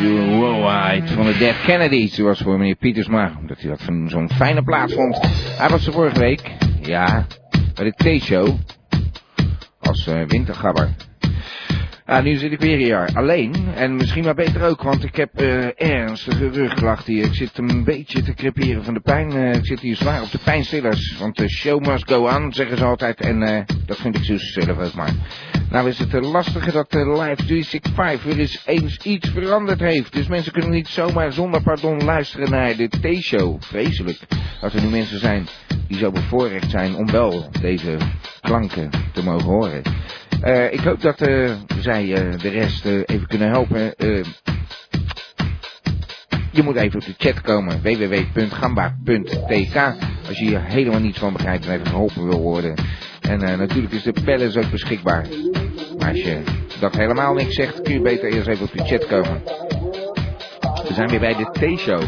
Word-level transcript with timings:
You 0.00 0.36
Worldwide 0.36 1.06
van 1.06 1.26
de 1.26 1.36
Dead 1.38 1.60
Kennedys. 1.64 2.16
Dat 2.16 2.26
was 2.26 2.40
voor 2.40 2.58
meneer 2.58 2.74
Pietersma, 2.74 3.32
omdat 3.38 3.60
hij 3.60 3.70
dat 3.70 3.82
van 3.82 4.08
zo'n 4.08 4.30
fijne 4.30 4.62
plaats 4.62 4.94
vond. 4.94 5.18
Hij 5.58 5.68
was 5.68 5.86
er 5.86 5.92
vorige 5.92 6.18
week, 6.18 6.50
ja, 6.80 7.26
bij 7.74 7.92
de 7.94 8.18
T-show. 8.18 8.58
Als 9.80 10.06
uh, 10.06 10.22
wintergabber. 10.26 11.07
Ah, 12.08 12.22
nu 12.22 12.36
zit 12.36 12.52
ik 12.52 12.60
weer 12.60 12.76
hier 12.76 13.10
alleen. 13.14 13.54
En 13.74 13.96
misschien 13.96 14.24
maar 14.24 14.34
beter 14.34 14.62
ook, 14.62 14.82
want 14.82 15.04
ik 15.04 15.16
heb 15.16 15.40
uh, 15.40 15.80
ernstige 15.80 16.48
rugklacht 16.48 17.06
hier. 17.06 17.24
Ik 17.24 17.34
zit 17.34 17.58
een 17.58 17.84
beetje 17.84 18.22
te 18.22 18.34
creperen 18.34 18.84
van 18.84 18.94
de 18.94 19.00
pijn. 19.00 19.36
Uh, 19.36 19.54
ik 19.54 19.66
zit 19.66 19.80
hier 19.80 19.96
zwaar 19.96 20.22
op 20.22 20.30
de 20.30 20.38
pijnstillers. 20.44 21.16
Want 21.18 21.36
de 21.36 21.48
show 21.48 21.86
must 21.86 22.10
go 22.10 22.28
on, 22.28 22.52
zeggen 22.52 22.76
ze 22.76 22.84
altijd. 22.84 23.20
En 23.20 23.42
uh, 23.42 23.60
dat 23.86 23.96
vind 23.96 24.16
ik 24.16 24.24
zo 24.24 24.36
zelf 24.36 24.78
ook 24.78 24.94
maar. 24.94 25.12
Nou 25.70 25.88
is 25.88 25.98
het 25.98 26.12
lastige 26.12 26.72
dat 26.72 26.90
de 26.90 26.98
Live 26.98 27.44
365 27.44 28.22
weer 28.22 28.38
eens 28.38 28.62
eens 28.66 28.96
iets 28.96 29.28
veranderd 29.28 29.80
heeft. 29.80 30.12
Dus 30.12 30.28
mensen 30.28 30.52
kunnen 30.52 30.70
niet 30.70 30.88
zomaar 30.88 31.32
zonder 31.32 31.62
pardon 31.62 32.04
luisteren 32.04 32.50
naar 32.50 32.76
de 32.76 32.88
T-show. 32.88 33.62
Vreselijk. 33.62 34.18
Dat 34.60 34.72
er 34.72 34.82
nu 34.82 34.88
mensen 34.88 35.18
zijn 35.18 35.46
die 35.88 35.98
zo 35.98 36.10
bevoorrecht 36.10 36.70
zijn 36.70 36.94
om 36.94 37.10
wel 37.10 37.48
deze 37.60 37.96
klanken 38.40 38.90
te 39.12 39.22
mogen 39.22 39.48
horen. 39.48 39.82
Uh, 40.44 40.72
ik 40.72 40.80
hoop 40.80 41.00
dat 41.00 41.28
uh, 41.28 41.52
zij 41.80 42.04
uh, 42.04 42.38
de 42.38 42.48
rest 42.48 42.84
even 42.84 43.26
kunnen 43.26 43.48
helpen. 43.48 43.94
je 46.52 46.62
moet 46.62 46.76
even 46.76 47.00
op 47.00 47.06
de 47.06 47.14
chat 47.16 47.40
komen. 47.40 47.82
www.gamba.tk 47.82 49.76
Als 50.28 50.38
je 50.38 50.44
hier 50.44 50.62
helemaal 50.62 51.00
niets 51.00 51.18
van 51.18 51.32
begrijpt 51.32 51.66
en 51.66 51.72
even 51.72 51.86
geholpen 51.86 52.28
wil 52.28 52.40
worden. 52.40 52.74
En 53.20 53.38
natuurlijk 53.38 53.92
is 53.92 54.02
de 54.02 54.12
palace 54.24 54.58
ook 54.58 54.70
beschikbaar. 54.70 55.26
Maar 55.98 56.08
als 56.08 56.22
je 56.22 56.42
dat 56.80 56.96
helemaal 56.96 57.34
niks 57.34 57.54
zegt, 57.54 57.82
kun 57.82 57.92
je 57.92 58.00
beter 58.00 58.32
eerst 58.32 58.48
even 58.48 58.64
op 58.64 58.72
de 58.72 58.84
chat 58.84 59.06
komen. 59.06 59.42
We 60.88 60.94
zijn 60.94 61.08
weer 61.08 61.20
bij 61.20 61.34
de 61.34 61.50
T-show. 61.50 62.02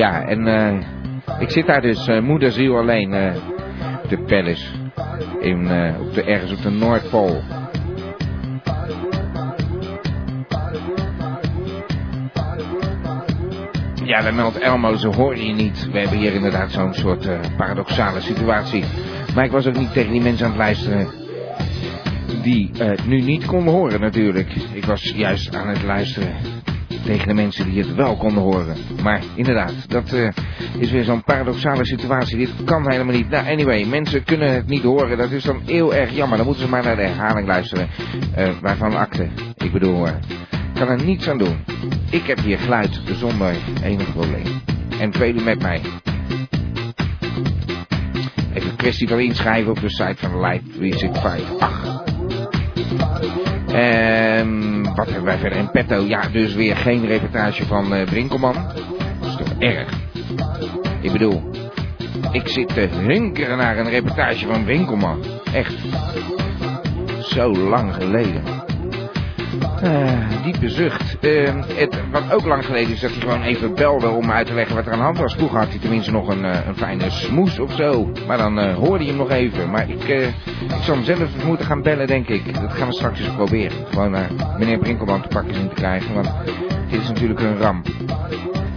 Ja, 0.00 0.22
en 0.22 0.46
uh, 0.46 1.40
ik 1.40 1.50
zit 1.50 1.66
daar 1.66 1.80
dus 1.80 2.08
uh, 2.08 2.20
moederziel 2.20 2.76
alleen, 2.76 3.12
uh, 3.12 3.34
de 4.08 4.18
Palace, 4.18 4.66
in, 5.40 5.58
op 6.00 6.14
de, 6.14 6.22
ergens 6.24 6.52
op 6.52 6.62
de 6.62 6.70
Noordpool. 6.70 7.42
Ja, 14.04 14.22
dan 14.22 14.34
meldt 14.34 14.58
Elmo, 14.58 14.96
ze 14.96 15.08
horen 15.08 15.46
je 15.46 15.52
niet. 15.52 15.90
We 15.92 15.98
hebben 15.98 16.18
hier 16.18 16.34
inderdaad 16.34 16.72
zo'n 16.72 16.94
soort 16.94 17.28
paradoxale 17.56 18.20
situatie. 18.20 18.84
Maar 19.34 19.44
ik 19.44 19.50
was 19.50 19.66
ook 19.66 19.76
niet 19.76 19.92
tegen 19.92 20.12
die 20.12 20.22
mensen 20.22 20.44
aan 20.44 20.52
het 20.52 20.60
luisteren 20.60 21.08
die 22.42 22.70
het 22.78 23.06
nu 23.06 23.20
niet 23.20 23.46
konden 23.46 23.74
horen 23.74 24.00
natuurlijk. 24.00 24.54
Ik 24.72 24.84
was 24.84 25.12
juist 25.16 25.54
aan 25.54 25.68
het 25.68 25.82
luisteren 25.82 26.59
tegen 27.04 27.28
de 27.28 27.34
mensen 27.34 27.70
die 27.70 27.78
het 27.82 27.94
wel 27.94 28.16
konden 28.16 28.42
horen. 28.42 28.76
Maar 29.02 29.22
inderdaad, 29.34 29.88
dat 29.88 30.12
uh, 30.12 30.28
is 30.78 30.90
weer 30.90 31.04
zo'n 31.04 31.24
paradoxale 31.24 31.86
situatie. 31.86 32.36
Dit 32.36 32.50
kan 32.64 32.90
helemaal 32.90 33.14
niet. 33.14 33.28
Nou, 33.28 33.46
anyway, 33.46 33.84
mensen 33.84 34.24
kunnen 34.24 34.52
het 34.52 34.66
niet 34.66 34.82
horen. 34.82 35.18
Dat 35.18 35.30
is 35.30 35.44
dan 35.44 35.60
heel 35.66 35.94
erg 35.94 36.14
jammer. 36.14 36.36
Dan 36.36 36.46
moeten 36.46 36.64
ze 36.64 36.70
maar 36.70 36.82
naar 36.82 36.96
de 36.96 37.02
herhaling 37.02 37.46
luisteren. 37.46 37.88
Uh, 38.38 38.48
waarvan 38.60 38.96
akte. 38.96 39.28
Ik 39.56 39.72
bedoel, 39.72 40.06
uh, 40.06 40.12
kan 40.74 40.88
er 40.88 41.04
niets 41.04 41.28
aan 41.28 41.38
doen. 41.38 41.64
Ik 42.10 42.26
heb 42.26 42.38
hier 42.38 42.58
geluid 42.58 43.00
zonder 43.04 43.54
enig 43.82 44.12
probleem. 44.12 44.62
En 45.00 45.12
velen 45.12 45.44
met 45.44 45.62
mij. 45.62 45.80
Even 48.54 48.70
een 48.70 48.76
kwestie 48.76 49.08
van 49.08 49.20
inschrijven 49.20 49.70
op 49.70 49.80
de 49.80 49.90
site 49.90 50.16
van 50.16 50.40
Live 50.40 50.62
365. 50.78 51.99
En 53.72 54.82
wat 54.94 55.06
hebben 55.06 55.24
wij 55.24 55.38
verder 55.38 55.58
in 55.58 55.70
petto? 55.70 56.00
Ja, 56.00 56.28
dus 56.32 56.54
weer 56.54 56.76
geen 56.76 57.06
reportage 57.06 57.66
van 57.66 57.94
uh, 57.94 58.04
Brinkelman. 58.04 58.54
Dat 59.20 59.28
is 59.28 59.36
toch 59.36 59.58
erg? 59.58 59.88
Ik 61.00 61.12
bedoel, 61.12 61.50
ik 62.32 62.48
zit 62.48 62.68
te 62.68 62.80
hunkeren 62.80 63.56
naar 63.56 63.78
een 63.78 63.90
reportage 63.90 64.46
van 64.46 64.64
Winkelman. 64.64 65.24
Echt. 65.52 65.74
Zo 67.20 67.52
lang 67.52 67.94
geleden. 67.94 68.59
Uh, 69.84 70.42
diepe 70.44 70.68
zucht. 70.68 71.16
Uh, 71.20 71.48
het, 71.74 72.00
wat 72.10 72.32
ook 72.32 72.46
lang 72.46 72.64
geleden 72.64 72.92
is 72.92 73.00
dat 73.00 73.10
hij 73.10 73.20
gewoon 73.20 73.42
even 73.42 73.74
belde 73.74 74.08
om 74.08 74.30
uit 74.30 74.46
te 74.46 74.54
leggen 74.54 74.76
wat 74.76 74.86
er 74.86 74.92
aan 74.92 74.98
de 74.98 75.04
hand 75.04 75.18
was. 75.18 75.34
Vroeger 75.34 75.58
had 75.58 75.68
hij 75.68 75.78
tenminste 75.78 76.10
nog 76.10 76.28
een, 76.28 76.44
uh, 76.44 76.66
een 76.66 76.76
fijne 76.76 77.10
smoes 77.10 77.58
of 77.58 77.72
zo. 77.72 78.12
Maar 78.26 78.38
dan 78.38 78.72
hoorde 78.72 79.04
je 79.04 79.10
hem 79.10 79.18
nog 79.18 79.30
even. 79.30 79.70
Maar 79.70 79.90
ik, 79.90 80.04
ik 80.68 80.82
zal 80.82 80.94
hem 80.94 81.04
zelf 81.04 81.44
moeten 81.44 81.66
gaan 81.66 81.82
bellen, 81.82 82.06
denk 82.06 82.28
ik. 82.28 82.54
Dat 82.60 82.72
gaan 82.72 82.88
we 82.88 82.94
straks 82.94 83.20
eens 83.20 83.34
proberen. 83.34 83.86
Gewoon 83.90 84.16
meneer 84.58 84.78
Brinkelman 84.78 85.22
te 85.22 85.28
pakken 85.28 85.54
zien 85.54 85.68
te 85.68 85.74
krijgen. 85.74 86.14
Want 86.14 86.30
dit 86.90 87.00
is 87.00 87.08
natuurlijk 87.08 87.40
een 87.40 87.56
ramp. 87.58 87.86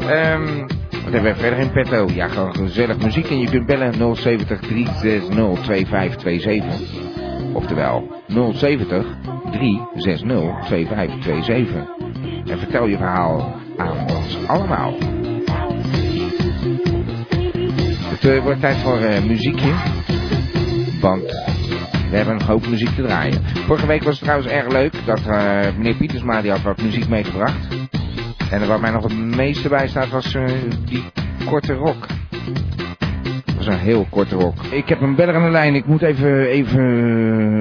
Um, 0.09 0.67
wat 1.03 1.13
hebben 1.13 1.33
we 1.33 1.39
verder 1.39 1.59
in 1.59 1.71
petto? 1.71 2.07
Ja, 2.13 2.27
gewoon 2.27 2.55
gezellig 2.55 2.97
muziek. 2.97 3.29
En 3.29 3.39
je 3.39 3.49
kunt 3.49 3.65
bellen 3.65 4.15
070 4.15 4.59
360 4.59 5.63
2527. 5.63 7.01
Oftewel 7.53 8.21
070 8.27 8.53
360 8.57 9.32
2527. 9.32 9.32
En 12.45 12.59
vertel 12.59 12.87
je 12.87 12.97
verhaal 12.97 13.55
aan 13.77 13.99
ons 13.99 14.47
allemaal. 14.47 14.93
Het 18.23 18.43
wordt 18.43 18.61
tijd 18.61 18.77
voor 18.77 18.99
uh, 18.99 19.23
muziekje. 19.23 19.73
Want 21.01 21.23
we 22.09 22.15
hebben 22.17 22.35
een 22.35 22.45
hoop 22.45 22.67
muziek 22.67 22.95
te 22.95 23.01
draaien. 23.01 23.41
Vorige 23.43 23.85
week 23.85 24.03
was 24.03 24.13
het 24.13 24.23
trouwens 24.23 24.51
erg 24.51 24.71
leuk 24.71 25.05
dat 25.05 25.19
uh, 25.19 25.59
meneer 25.77 25.95
Pietersma 25.95 26.41
die 26.41 26.51
had 26.51 26.61
wat 26.61 26.81
muziek 26.81 27.07
meegebracht. 27.07 27.67
En 28.51 28.67
wat 28.67 28.81
mij 28.81 28.91
nog 28.91 29.03
het 29.03 29.17
meeste 29.17 29.69
bij 29.69 29.87
staat 29.87 30.09
was 30.09 30.37
die 30.85 31.03
korte 31.45 31.73
rock. 31.73 32.05
Dat 33.63 33.73
was 33.73 33.81
een 33.81 33.87
heel 33.89 34.07
korte 34.09 34.35
rok. 34.35 34.53
Ik 34.71 34.89
heb 34.89 35.01
een 35.01 35.15
beller 35.15 35.35
aan 35.35 35.43
de 35.43 35.49
lijn. 35.49 35.75
Ik 35.75 35.85
moet 35.85 36.01
even, 36.01 36.47
even 36.47 36.81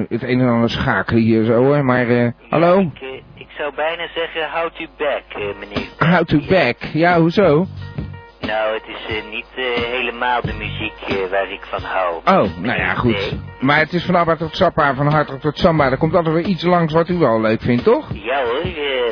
het 0.09 0.23
een 0.23 0.39
en 0.39 0.47
ander 0.47 0.69
schakelen 0.69 1.21
hier 1.21 1.43
zo 1.43 1.63
hoor. 1.63 1.85
Maar 1.85 2.05
uh, 2.07 2.27
hallo? 2.49 2.79
Ik, 2.79 3.01
uh, 3.01 3.09
ik, 3.35 3.47
zou 3.57 3.75
bijna 3.75 4.07
zeggen 4.15 4.49
houd 4.49 4.79
u 4.79 4.87
back, 4.97 5.23
uh, 5.37 5.45
meneer. 5.59 5.87
Houd 5.97 6.31
u 6.31 6.47
back? 6.47 6.77
Ja, 6.93 7.19
hoezo? 7.19 7.67
Nou, 8.39 8.73
het 8.73 8.83
is 8.87 9.23
niet 9.31 9.45
helemaal 9.91 10.41
de 10.41 10.53
muziek 10.53 11.29
waar 11.29 11.51
ik 11.51 11.61
van 11.61 11.81
hou. 11.81 12.15
Oh, 12.15 12.57
nou 12.57 12.79
ja, 12.79 12.93
goed. 12.93 13.11
Nee. 13.11 13.41
Maar 13.59 13.79
het 13.79 13.93
is 13.93 14.03
van 14.05 14.15
Abba 14.15 14.35
tot 14.35 14.55
Sappa, 14.55 14.95
van 14.95 15.11
Hardrock 15.11 15.41
tot 15.41 15.57
Samba. 15.57 15.91
Er 15.91 15.97
komt 15.97 16.15
altijd 16.15 16.35
weer 16.35 16.45
iets 16.45 16.63
langs 16.63 16.93
wat 16.93 17.09
u 17.09 17.17
wel 17.17 17.41
leuk 17.41 17.61
vindt, 17.61 17.83
toch? 17.83 18.07
Ja 18.13 18.43
hoor, 18.43 18.63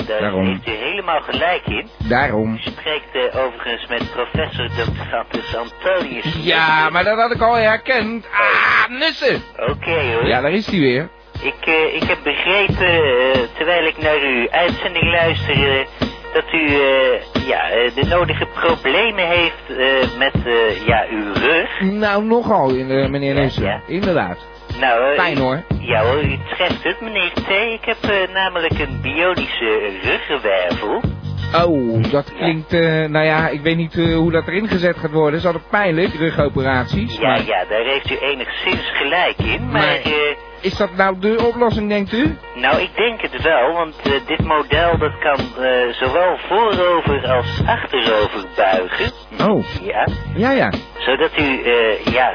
daar 0.07 0.21
Daarom. 0.21 0.45
heeft 0.45 0.67
u 0.67 0.90
helemaal 1.01 1.21
gelijk 1.21 1.67
in. 1.67 1.89
Daarom. 2.09 2.53
U 2.53 2.57
spreekt 2.59 3.35
overigens 3.35 3.87
met 3.87 4.11
professor 4.11 4.67
Dr. 4.67 5.57
Antonius. 5.57 6.35
Ja, 6.43 6.89
maar 6.89 7.03
dat 7.03 7.17
had 7.17 7.31
ik 7.31 7.41
al 7.41 7.53
herkend. 7.53 8.27
Ah, 8.31 8.99
Nussen! 8.99 9.41
Oké 9.57 9.71
okay, 9.71 10.13
hoor. 10.13 10.27
Ja, 10.27 10.41
daar 10.41 10.51
is 10.51 10.67
hij 10.67 10.79
weer. 10.79 11.09
Ik, 11.41 11.67
uh, 11.67 11.95
ik 11.95 12.03
heb 12.03 12.17
begrepen, 12.23 12.93
uh, 12.93 13.41
terwijl 13.55 13.85
ik 13.85 13.97
naar 13.97 14.19
uw 14.19 14.49
uitzending 14.49 15.03
luisterde, 15.03 15.87
dat 16.33 16.53
u 16.53 16.71
ja, 17.45 17.67
de 17.95 18.05
nodige 18.09 18.45
problemen 18.45 19.27
heeft 19.27 19.67
met 20.17 20.33
ja, 20.85 21.05
uw 21.09 21.33
rug. 21.33 21.81
Nou, 21.81 22.23
nogal, 22.23 22.69
meneer 23.09 23.33
Nussen. 23.33 23.63
Ja, 23.63 23.69
ja. 23.69 23.81
Inderdaad. 23.87 24.50
Nou, 24.81 25.15
Fijn 25.15 25.37
hoor. 25.37 25.63
Ja 25.79 26.03
hoor, 26.03 26.23
u 26.23 26.37
treft 26.55 26.83
het, 26.83 27.01
meneer 27.01 27.31
T. 27.33 27.49
Ik 27.49 27.85
heb 27.85 28.29
namelijk 28.33 28.79
een 28.79 28.99
bionische 29.01 29.99
ruggenwervel. 30.03 31.01
Oh, 31.65 32.11
dat 32.11 32.33
klinkt, 32.33 32.73
uh, 32.73 33.05
nou 33.05 33.25
ja, 33.25 33.47
ik 33.47 33.61
weet 33.61 33.77
niet 33.77 33.95
uh, 33.95 34.15
hoe 34.15 34.31
dat 34.31 34.47
erin 34.47 34.67
gezet 34.67 34.97
gaat 34.97 35.11
worden. 35.11 35.39
Is 35.39 35.45
altijd 35.45 35.69
pijnlijk, 35.69 36.13
rugoperaties. 36.13 37.17
Ja, 37.17 37.27
maar... 37.27 37.45
ja, 37.45 37.65
daar 37.65 37.83
heeft 37.83 38.11
u 38.11 38.17
enigszins 38.17 38.91
gelijk 38.93 39.37
in, 39.37 39.61
maar... 39.61 39.81
maar 39.81 40.05
uh, 40.05 40.13
is 40.61 40.77
dat 40.77 40.95
nou 40.95 41.19
de 41.19 41.45
oplossing, 41.47 41.89
denkt 41.89 42.13
u? 42.13 42.37
Nou, 42.55 42.81
ik 42.81 42.95
denk 42.95 43.21
het 43.21 43.41
wel, 43.41 43.73
want 43.73 43.95
dit 44.27 44.43
model 44.43 44.97
dat 44.97 45.17
kan 45.19 45.39
zowel 45.91 46.37
voorover 46.37 47.27
als 47.27 47.61
achterover 47.65 48.45
buigen. 48.55 49.11
Oh. 49.49 49.65
Ja. 49.81 50.07
Ja, 50.35 50.51
ja. 50.51 50.73
Zodat 50.97 51.37
u, 51.37 51.69
ja, 52.11 52.33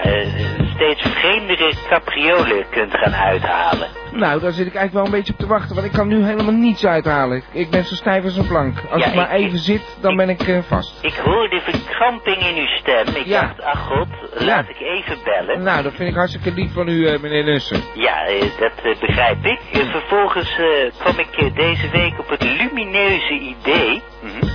steeds 0.76 1.02
vreemdere 1.02 1.72
capriolen 1.88 2.64
kunt 2.70 2.92
gaan 2.96 3.14
uithalen. 3.14 3.88
Nou, 4.12 4.40
daar 4.40 4.52
zit 4.52 4.66
ik 4.66 4.74
eigenlijk 4.74 4.92
wel 4.92 5.04
een 5.04 5.10
beetje 5.10 5.32
op 5.32 5.38
te 5.38 5.46
wachten, 5.46 5.74
want 5.74 5.86
ik 5.86 5.92
kan 5.92 6.08
nu 6.08 6.24
helemaal 6.24 6.52
niets 6.54 6.86
uithalen. 6.86 7.42
Ik 7.52 7.70
ben 7.70 7.84
zo 7.84 7.94
stijf 7.94 8.24
als 8.24 8.36
een 8.36 8.46
plank. 8.46 8.78
Als 8.90 9.02
Ja, 9.02 9.08
ik 9.08 9.14
maar 9.14 9.34
ik- 9.38 9.46
even 9.46 9.58
zit, 9.58 9.96
dan 10.00 10.10
ik- 10.10 10.16
ben 10.16 10.28
ik 10.28 10.42
eh, 10.42 10.58
vast. 10.68 10.98
Ik 11.04 11.14
hoorde 11.14 11.60
verkramping 11.60 12.36
in 12.36 12.56
uw 12.56 12.66
stem. 12.66 13.06
Ik 13.14 13.26
Ja. 13.26 13.40
dacht, 13.40 13.62
ach 13.62 13.80
god, 13.86 14.06
laat 14.34 14.68
ik 14.68 14.80
even 14.80 15.16
bellen. 15.24 15.62
Nou, 15.62 15.82
dat 15.82 15.92
vind 15.94 16.08
ik 16.08 16.14
hartstikke 16.16 16.52
lief 16.52 16.72
van 16.72 16.88
u, 16.88 17.06
eh, 17.06 17.20
meneer 17.20 17.44
Nussen. 17.44 17.80
Ja, 17.94 18.24
eh, 18.26 18.40
dat 18.58 18.98
begrijp 19.00 19.44
ik. 19.44 19.60
Eh, 19.72 19.80
vervolgens 19.90 20.56
kwam 20.98 21.18
ik 21.18 21.54
deze 21.56 21.90
week 21.90 22.18
op 22.18 22.28
het 22.28 22.42
lumineuze 22.42 23.32
idee... 23.32 24.02
mhm, 24.22 24.46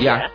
Ja. 0.00 0.30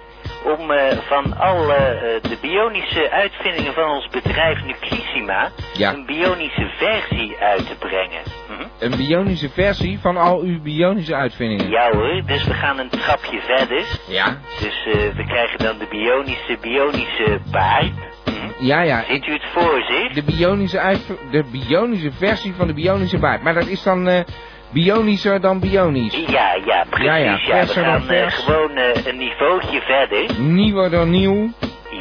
Om 0.46 0.72
eh, 0.72 0.98
van 0.98 1.38
al 1.38 1.74
eh, 1.74 1.78
de 2.22 2.38
bionische 2.42 3.12
uitvindingen 3.12 3.74
van 3.74 3.90
ons 3.90 4.08
bedrijf 4.08 4.64
Nuclissima... 4.66 5.52
Ja. 5.74 5.94
een 5.94 6.06
bionische 6.06 6.70
versie 6.78 7.36
uit 7.40 7.68
te 7.68 7.76
brengen. 7.76 8.22
Mhm. 8.50 8.64
Een 8.80 8.98
bionische 8.98 9.50
versie 9.50 10.00
van 10.00 10.18
al 10.18 10.40
uw 10.40 10.62
bionische 10.62 11.16
uitvindingen. 11.16 11.70
Ja 11.70 11.92
hoor, 11.92 12.22
dus 12.26 12.44
we 12.44 12.54
gaan 12.54 12.80
een 12.80 12.90
trapje 12.90 13.40
verder. 13.40 13.84
Ja? 14.08 14.38
Dus 14.60 14.86
eh, 14.86 15.16
we 15.16 15.26
krijgen 15.28 15.60
dan 15.60 15.78
de 15.78 15.88
bionische, 15.90 16.58
bionische 16.62 17.40
baard. 17.52 17.94
Mhm. 18.26 18.66
Ja, 18.66 18.82
ja. 18.82 19.04
Ziet 19.10 19.28
u 19.28 19.32
het 19.32 19.46
voor 19.54 19.84
zich? 19.88 20.14
de 20.14 20.24
bionische 20.24 20.98
de 21.32 21.44
bionische 21.52 22.12
versie 22.12 22.54
van 22.54 22.68
de 22.68 22.74
bionische 22.74 23.18
baard. 23.18 23.44
Maar 23.44 23.54
dat 23.54 23.68
is 23.68 23.84
dan 23.84 24.26
bionischer 24.70 25.42
dan 25.42 25.60
bionisch. 25.60 26.24
Ja, 26.28 26.56
ja, 26.66 26.86
precies. 26.90 27.08
Ja, 27.08 27.16
ja, 27.16 27.34
we 27.34 27.40
verser 27.40 27.84
dan 27.84 27.92
gaan 27.94 28.02
eh, 28.02 28.08
vers. 28.08 28.36
gewoon 28.36 28.72
eh, 28.72 29.06
een 29.06 29.18
niveautje 29.18 29.82
verder. 29.82 30.40
Nieuwer 30.40 30.90
dan 30.90 31.10
nieuw. 31.10 31.50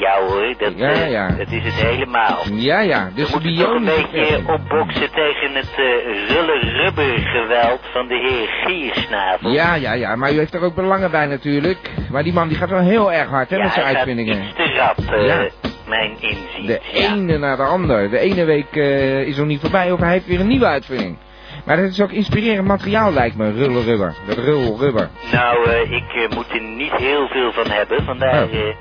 Ja 0.01 0.19
hoor, 0.27 0.55
dat, 0.59 0.73
Ja, 0.77 0.91
eh, 0.91 1.11
ja. 1.11 1.29
dat 1.29 1.51
is 1.51 1.63
het 1.65 1.73
helemaal. 1.75 2.39
Ja, 2.53 2.81
ja. 2.81 3.05
We 3.09 3.15
Dus 3.15 3.31
de 3.31 3.33
moeten 3.33 3.65
toch 3.65 3.75
een 3.75 3.85
beetje 3.85 4.53
opboksen 4.53 5.11
tegen 5.13 5.55
het 5.55 5.73
uh, 5.79 6.75
rubber 6.83 7.19
geweld 7.19 7.81
van 7.93 8.09
de 8.09 8.15
heer 8.15 8.49
Giersnavel. 8.65 9.51
Ja, 9.51 9.75
ja, 9.75 9.93
ja. 9.93 10.17
Maar 10.17 10.33
u 10.33 10.39
heeft 10.39 10.55
er 10.55 10.61
ook 10.63 10.75
belangen 10.75 11.11
bij 11.11 11.27
natuurlijk. 11.27 11.79
Maar 12.11 12.23
die 12.23 12.33
man 12.33 12.49
die 12.49 12.57
gaat 12.57 12.71
wel 12.71 12.81
heel 12.81 13.13
erg 13.13 13.29
hard, 13.29 13.51
hè, 13.51 13.57
Ja, 13.57 13.63
met 13.63 13.73
zijn 13.73 13.87
uitvindingen. 13.87 14.43
iets 14.45 14.55
te 14.57 14.75
rap, 14.79 14.99
eh, 15.15 15.27
Ja. 15.27 15.49
mijn 15.89 16.17
inzicht. 16.21 16.67
De 16.67 16.81
ja. 16.93 17.13
ene 17.15 17.39
na 17.39 17.57
de 17.57 17.63
ander. 17.63 18.11
De 18.11 18.19
ene 18.19 18.45
week 18.45 18.75
is 19.27 19.37
nog 19.37 19.47
niet 19.47 19.61
voorbij 19.61 19.93
of 19.93 20.01
hij 20.01 20.13
heeft 20.13 20.27
weer 20.27 20.41
een 20.41 20.47
nieuwe 20.49 20.67
uitvinding. 20.67 21.17
Maar 21.65 21.77
dat 21.77 21.91
is 21.91 22.01
ook 22.01 22.11
inspirerend 22.13 22.67
materiaal 22.67 23.13
lijkt 23.13 23.37
me, 23.37 23.51
rullenrubber. 23.53 24.15
Dat 24.27 24.39
rulrubber. 24.39 25.09
Nou, 25.33 25.71
eh, 25.71 25.91
ik 25.93 26.13
eh, 26.13 26.37
moet 26.37 26.51
er 26.51 26.63
niet 26.63 26.93
heel 26.93 27.29
veel 27.29 27.53
van 27.53 27.71
hebben, 27.71 28.05
vandaar... 28.05 28.45
Oh. 28.45 28.55
eh, 28.55 28.75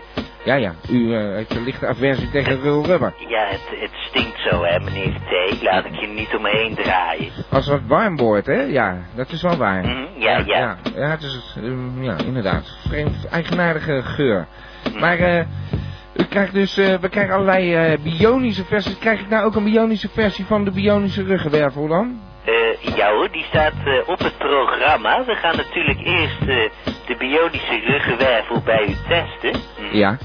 Ja, 0.45 0.55
ja. 0.55 0.73
U 0.89 1.13
eh, 1.15 1.33
heeft 1.35 1.55
een 1.55 1.63
lichte 1.63 1.87
aversie 1.87 2.29
tegen 2.29 2.61
rulrubber. 2.61 3.13
ja, 3.27 3.45
het, 3.45 3.61
het 3.79 3.91
stinkt 3.93 4.39
zo, 4.49 4.63
hè, 4.63 4.79
meneer 4.79 5.13
T. 5.13 5.61
Laat 5.61 5.85
ik 5.85 5.95
je 5.95 6.07
niet 6.07 6.35
omheen 6.37 6.75
draaien. 6.75 7.31
Als 7.49 7.67
het 7.67 7.87
warm 7.87 8.17
wordt, 8.17 8.45
hè? 8.47 8.61
Ja, 8.61 8.97
dat 9.15 9.31
is 9.31 9.41
wel 9.41 9.57
waar. 9.57 9.81
Mhm, 9.83 10.03
ja, 10.21 10.37
ja. 10.37 10.43
Ja, 10.45 10.77
ja 10.95 11.09
het 11.09 11.21
is, 11.21 11.55
eh, 11.57 12.03
ja, 12.03 12.15
inderdaad. 12.25 12.77
Vreemd, 12.87 13.25
eigenaardige 13.31 14.01
geur. 14.03 14.47
Mhm. 14.89 14.99
Maar, 14.99 15.17
eh, 15.19 15.45
u 16.15 16.23
krijgt 16.23 16.53
dus, 16.53 16.75
we 16.75 17.09
krijgen 17.09 17.33
allerlei 17.33 17.97
bionische 17.97 18.65
versies. 18.65 18.97
Krijg 18.97 19.19
ik 19.19 19.29
nou 19.29 19.45
ook 19.45 19.55
een 19.55 19.63
bionische 19.63 20.09
versie 20.09 20.45
van 20.45 20.63
de 20.65 20.71
bionische 20.71 21.23
ruggenwervel 21.23 21.87
dan? 21.87 22.19
Eh, 22.45 22.95
ja 22.95 23.11
hoor, 23.13 23.31
die 23.31 23.43
staat 23.43 23.73
eh, 23.85 24.09
op 24.09 24.19
het 24.19 24.37
programma. 24.37 25.25
We 25.25 25.35
gaan 25.35 25.55
natuurlijk 25.55 25.99
eerst 25.99 26.41
eh, 26.41 26.69
de 27.07 27.15
bionische 27.17 27.79
ruggenwervel 27.85 28.61
bij 28.61 28.83
u 28.87 28.95
testen. 29.09 29.61
Mhm. 29.79 29.97
Ja. 29.97 30.17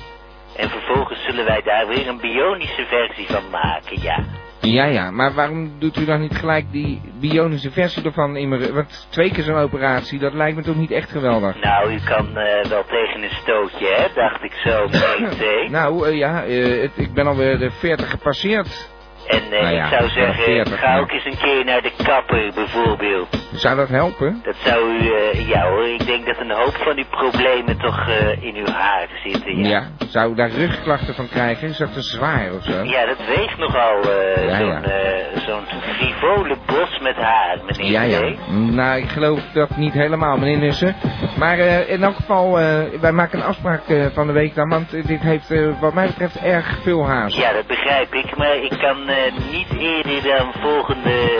En 0.56 0.70
vervolgens 0.70 1.22
zullen 1.24 1.44
wij 1.44 1.62
daar 1.62 1.86
weer 1.86 2.08
een 2.08 2.20
bionische 2.20 2.84
versie 2.84 3.26
van 3.26 3.50
maken, 3.50 4.00
ja. 4.02 4.24
Ja, 4.60 4.84
ja, 4.84 5.10
maar 5.10 5.34
waarom 5.34 5.72
doet 5.78 5.96
u 5.96 6.04
dan 6.04 6.20
niet 6.20 6.36
gelijk 6.36 6.64
die 6.72 7.00
bionische 7.20 7.70
versie 7.70 8.04
ervan 8.04 8.36
in 8.36 8.48
mijn... 8.48 8.74
Want 8.74 9.06
twee 9.10 9.30
keer 9.32 9.44
zo'n 9.44 9.56
operatie, 9.56 10.18
dat 10.18 10.34
lijkt 10.34 10.56
me 10.56 10.62
toch 10.62 10.76
niet 10.76 10.90
echt 10.90 11.10
geweldig. 11.10 11.60
Nou, 11.62 11.92
u 11.92 11.98
kan 12.04 12.32
wel 12.68 12.84
tegen 12.84 13.22
een 13.22 13.30
stootje, 13.42 13.86
hè, 13.86 14.06
dacht 14.14 14.42
ik 14.42 14.52
zo. 14.52 14.86
Nou, 15.70 16.14
ja, 16.14 16.42
het- 16.42 16.96
ik 16.98 17.12
ben 17.14 17.26
alweer 17.26 17.58
de 17.58 17.70
40 17.70 18.10
gepasseerd. 18.10 18.90
En 19.28 19.42
eh, 19.52 19.62
nou 19.62 19.74
ja, 19.74 19.84
ik 19.84 19.98
zou 19.98 20.08
zeggen, 20.08 20.44
40, 20.44 20.80
ga 20.80 20.98
ook 20.98 21.12
eens 21.12 21.24
een 21.24 21.38
keer 21.38 21.64
naar 21.64 21.82
de 21.82 21.92
kapper, 22.02 22.52
bijvoorbeeld. 22.54 23.28
Zou 23.52 23.76
dat 23.76 23.88
helpen? 23.88 24.40
Dat 24.42 24.54
zou 24.64 24.90
u, 24.90 25.12
eh, 25.12 25.48
ja 25.48 25.68
hoor, 25.68 25.88
ik 25.88 26.06
denk 26.06 26.26
dat 26.26 26.38
een 26.38 26.50
hoop 26.50 26.74
van 26.74 26.96
uw 26.96 27.04
problemen 27.10 27.78
toch 27.78 28.08
eh, 28.08 28.42
in 28.42 28.54
uw 28.54 28.72
haar 28.72 29.08
zitten, 29.24 29.58
ja. 29.58 29.68
Ja. 29.68 29.86
Zou 30.08 30.30
ik 30.30 30.36
daar 30.36 30.50
rugklachten 30.50 31.14
van 31.14 31.28
krijgen? 31.28 31.68
Is 31.68 31.76
dat 31.76 31.92
te 31.92 32.02
zwaar 32.02 32.52
of 32.54 32.64
zo? 32.64 32.82
Ja, 32.82 33.06
dat 33.06 33.26
weegt 33.36 33.58
nogal 33.58 33.96
Ja, 34.46 34.58
zo'n 34.58 35.64
zo'n 35.66 35.80
frivole 35.80 36.56
bos 36.66 36.98
met 36.98 37.16
haar, 37.16 37.58
meneer 37.66 37.90
Ja, 37.90 38.02
ja. 38.02 38.34
Nou, 38.50 38.98
ik 38.98 39.08
geloof 39.08 39.40
dat 39.52 39.76
niet 39.76 39.92
helemaal, 39.92 40.36
meneer 40.36 40.58
Nussen. 40.58 40.96
Maar 41.38 41.58
in 41.88 42.02
elk 42.02 42.16
geval, 42.16 42.52
wij 43.00 43.12
maken 43.12 43.38
een 43.38 43.44
afspraak 43.44 43.82
van 44.12 44.26
de 44.26 44.32
week 44.32 44.54
dan, 44.54 44.68
want 44.68 44.90
dit 44.90 45.20
heeft 45.20 45.54
wat 45.80 45.94
mij 45.94 46.06
betreft 46.06 46.40
erg 46.40 46.78
veel 46.82 47.06
haast. 47.06 47.36
Ja, 47.36 47.52
dat 47.52 47.66
begrijp 47.66 48.14
ik, 48.14 48.36
maar 48.36 48.56
ik 48.56 48.78
kan 48.80 49.10
eh, 49.26 49.50
niet 49.50 49.78
eerder 49.78 50.22
dan 50.38 50.52
volgende, 50.60 51.36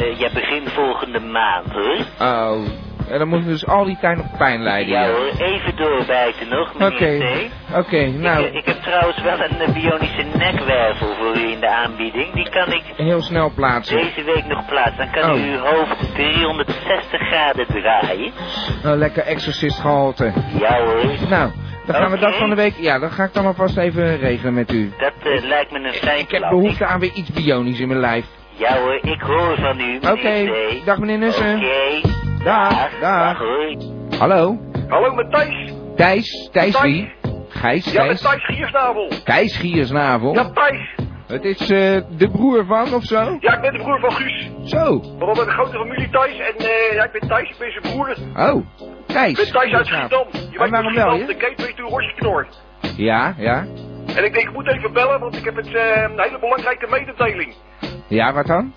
eh, 0.00 0.18
ja, 0.18 0.28
begin 0.34 0.68
volgende 0.68 1.20
maand, 1.20 1.72
hoor. 1.72 1.96
Oh, 2.28 2.66
en 3.10 3.18
dan 3.18 3.28
moeten 3.28 3.46
we 3.46 3.52
dus 3.52 3.66
al 3.66 3.84
die 3.84 3.98
tijd 4.00 4.16
nog 4.16 4.36
pijn 4.38 4.62
lijden. 4.62 4.92
Ja 4.92 5.02
ja. 5.04 5.10
hoor, 5.10 5.30
even 5.38 5.76
doorbijten 5.76 6.48
nog, 6.48 6.74
meneer 6.78 6.92
Oké, 6.96 7.78
oké, 7.78 8.06
nou, 8.06 8.44
Ik, 8.44 8.50
eh, 8.50 8.56
ik 8.58 8.66
heb 8.66 8.82
trouwens 8.82 9.22
wel 9.22 9.38
een 9.40 9.72
bionische 9.72 10.22
nekwervel 10.38 11.14
voor 11.14 11.36
u 11.36 11.50
in 11.52 11.60
de 11.60 11.68
aanbieding. 11.68 12.32
Die 12.34 12.48
kan 12.50 12.72
ik 12.72 12.82
heel 12.96 13.22
snel 13.22 13.52
plaatsen. 13.54 13.96
deze 13.96 14.22
week 14.24 14.46
nog 14.46 14.66
plaatsen. 14.66 14.96
Dan 14.96 15.10
kan 15.10 15.30
Oh. 15.30 15.38
u 15.38 15.52
uw 15.52 15.58
hoofd 15.58 16.14
360 16.14 17.20
graden 17.20 17.66
draaien. 17.66 18.32
Nou, 18.82 18.96
lekker 18.98 19.22
exorcist 19.22 19.80
gehalte. 19.80 20.32
Ja 20.60 20.80
hoor, 20.84 21.04
Nou, 21.28 21.50
dan 21.86 21.94
gaan 21.94 22.10
we 22.10 22.18
dat 22.18 22.34
van 22.36 22.48
de 22.48 22.54
week... 22.56 22.74
Ja, 22.76 22.98
dan 22.98 23.10
ga 23.10 23.24
ik 23.24 23.32
dan 23.34 23.46
alvast 23.46 23.76
even 23.76 24.18
regelen 24.18 24.54
met 24.54 24.72
u. 24.72 24.92
dat 24.98 25.12
eh, 25.22 25.42
lijkt 25.42 25.70
me 25.72 25.78
een 25.78 25.92
fijn 25.92 26.18
Ik 26.20 26.30
heb 26.30 26.40
behoefte 26.50 26.86
aan 26.86 27.00
weer 27.00 27.12
iets 27.14 27.30
bionisch 27.30 27.80
in 27.80 27.88
mijn 27.88 28.00
lijf. 28.00 28.24
Ja 28.56 28.76
hoor, 28.78 28.98
ik 29.02 29.20
hoor 29.20 29.56
van 29.60 29.80
u, 29.80 29.96
Oké, 29.96 30.52
dag 30.84 30.98
meneer 30.98 31.18
Nussen. 31.18 31.56
Oké, 31.56 32.08
Dag, 32.44 32.90
dag. 33.00 33.38
hoor. 33.38 33.76
Hallo? 34.18 34.58
Hallo, 34.88 35.14
met 35.14 35.30
Thijs. 35.30 35.72
Thijs? 35.96 36.48
Thijs 36.52 36.72
Thijs. 36.72 36.80
wie? 36.82 37.12
Gijs? 37.48 37.92
Ja, 37.92 38.04
met 38.04 38.20
Thijs? 38.20 38.20
Thijs 38.22 38.44
Giersnavel. 38.56 39.08
Thijs 39.24 39.56
Giersnavel? 39.56 40.34
Ja, 40.34 40.50
Thijs. 40.50 40.94
Het 41.26 41.44
is 41.44 41.60
eh, 41.60 42.00
de 42.16 42.28
broer 42.32 42.64
van 42.66 42.94
of 42.94 43.02
zo? 43.04 43.36
Ja, 43.40 43.54
ik 43.54 43.60
ben 43.60 43.72
de 43.72 43.78
broer 43.78 44.00
van 44.00 44.12
Guus. 44.12 44.50
Zo. 44.64 45.00
We 45.00 45.24
hebben 45.24 45.46
een 45.46 45.52
grote 45.52 45.72
familie 45.78 46.08
Thijs 46.10 46.38
en 46.38 46.56
eh, 46.66 46.94
ja, 46.94 47.04
ik 47.04 47.12
ben 47.20 47.28
Thijs, 47.28 47.50
ik 47.50 47.56
ben 47.58 47.72
zijn 47.72 47.94
broer. 47.94 48.16
Oh, 48.36 48.64
Thijs. 49.12 49.34
ben 49.36 49.52
Thijs 49.52 49.72
uit. 49.72 49.86
Schiedam. 49.86 50.26
Je 50.50 50.58
En 50.58 50.70
waarom 50.70 50.94
bel 50.94 51.14
je? 51.14 51.24
de 51.26 51.34
gateway 51.38 51.72
to 51.72 51.84
Horsknor. 51.84 52.46
Ja, 52.96 53.34
ja. 53.38 53.66
En 54.16 54.24
ik 54.24 54.32
denk, 54.32 54.48
ik 54.48 54.52
moet 54.52 54.68
even 54.68 54.92
bellen, 54.92 55.20
want 55.20 55.36
ik 55.36 55.44
heb 55.44 55.56
het, 55.56 55.74
eh, 55.74 56.02
een 56.02 56.20
hele 56.20 56.38
belangrijke 56.40 56.86
mededeling. 56.90 57.54
Ja, 58.08 58.32
wat 58.32 58.46
dan? 58.46 58.74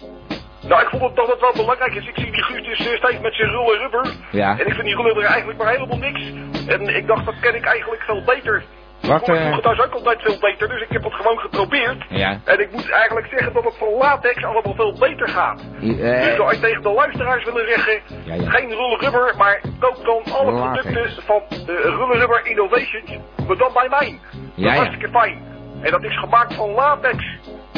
Nou, 0.67 0.81
ik 0.81 0.87
vond 0.89 1.01
het 1.01 1.15
dat 1.15 1.27
het 1.27 1.39
wel 1.39 1.53
belangrijk 1.55 1.93
is. 1.95 2.07
Ik 2.07 2.15
zie 2.15 2.31
die 2.31 2.43
Guus 2.43 2.63
dus 2.65 2.87
eh, 2.87 2.97
steeds 2.97 3.19
met 3.21 3.33
zijn 3.33 3.49
rullen 3.49 3.77
rubber. 3.79 4.13
Ja. 4.31 4.51
En 4.59 4.67
ik 4.67 4.73
vind 4.73 4.85
die 4.85 4.95
rullen 4.95 5.15
er 5.15 5.23
eigenlijk 5.29 5.57
maar 5.59 5.71
helemaal 5.71 5.97
niks. 5.97 6.21
En 6.67 6.95
ik 6.95 7.07
dacht, 7.07 7.25
dat 7.25 7.39
ken 7.41 7.55
ik 7.55 7.65
eigenlijk 7.65 8.01
veel 8.01 8.23
beter. 8.25 8.63
Wat, 9.07 9.29
eh... 9.29 9.51
het 9.53 9.61
thuis 9.63 9.79
ook 9.79 9.93
altijd 9.93 10.21
veel 10.21 10.37
beter, 10.39 10.67
dus 10.67 10.81
ik 10.81 10.89
heb 10.89 11.03
het 11.03 11.13
gewoon 11.13 11.37
geprobeerd. 11.39 12.05
Ja. 12.09 12.39
En 12.45 12.59
ik 12.59 12.71
moet 12.71 12.89
eigenlijk 12.91 13.27
zeggen 13.29 13.53
dat 13.53 13.63
het 13.63 13.77
van 13.77 13.93
latex 13.97 14.43
allemaal 14.43 14.75
veel 14.75 14.95
beter 14.99 15.27
gaat. 15.27 15.63
Dus 15.79 15.99
Eh, 15.99 16.35
zou 16.35 16.53
ik 16.53 16.59
tegen 16.61 16.81
de 16.81 16.89
luisteraars 16.91 17.43
willen 17.43 17.67
zeggen, 17.67 18.01
Ja, 18.23 18.33
ja. 18.33 18.49
geen 18.49 18.69
rullen 18.69 18.99
rubber, 18.99 19.33
maar 19.37 19.61
koop 19.79 20.05
dan 20.05 20.33
alle 20.33 20.51
Latex. 20.51 20.85
producten 20.85 21.23
van 21.23 21.41
de 21.65 21.81
Rullen 21.81 22.17
Rubber 22.19 22.45
Innovations, 22.45 23.11
maar 23.47 23.57
dan 23.57 23.71
bij 23.73 23.87
mij. 23.89 24.19
Dat 24.55 24.71
is 24.71 24.77
hartstikke 24.77 25.09
fijn. 25.09 25.53
En 25.81 25.91
dat 25.91 26.03
is 26.03 26.19
gemaakt 26.19 26.53
van 26.53 26.69
latex. 26.71 27.23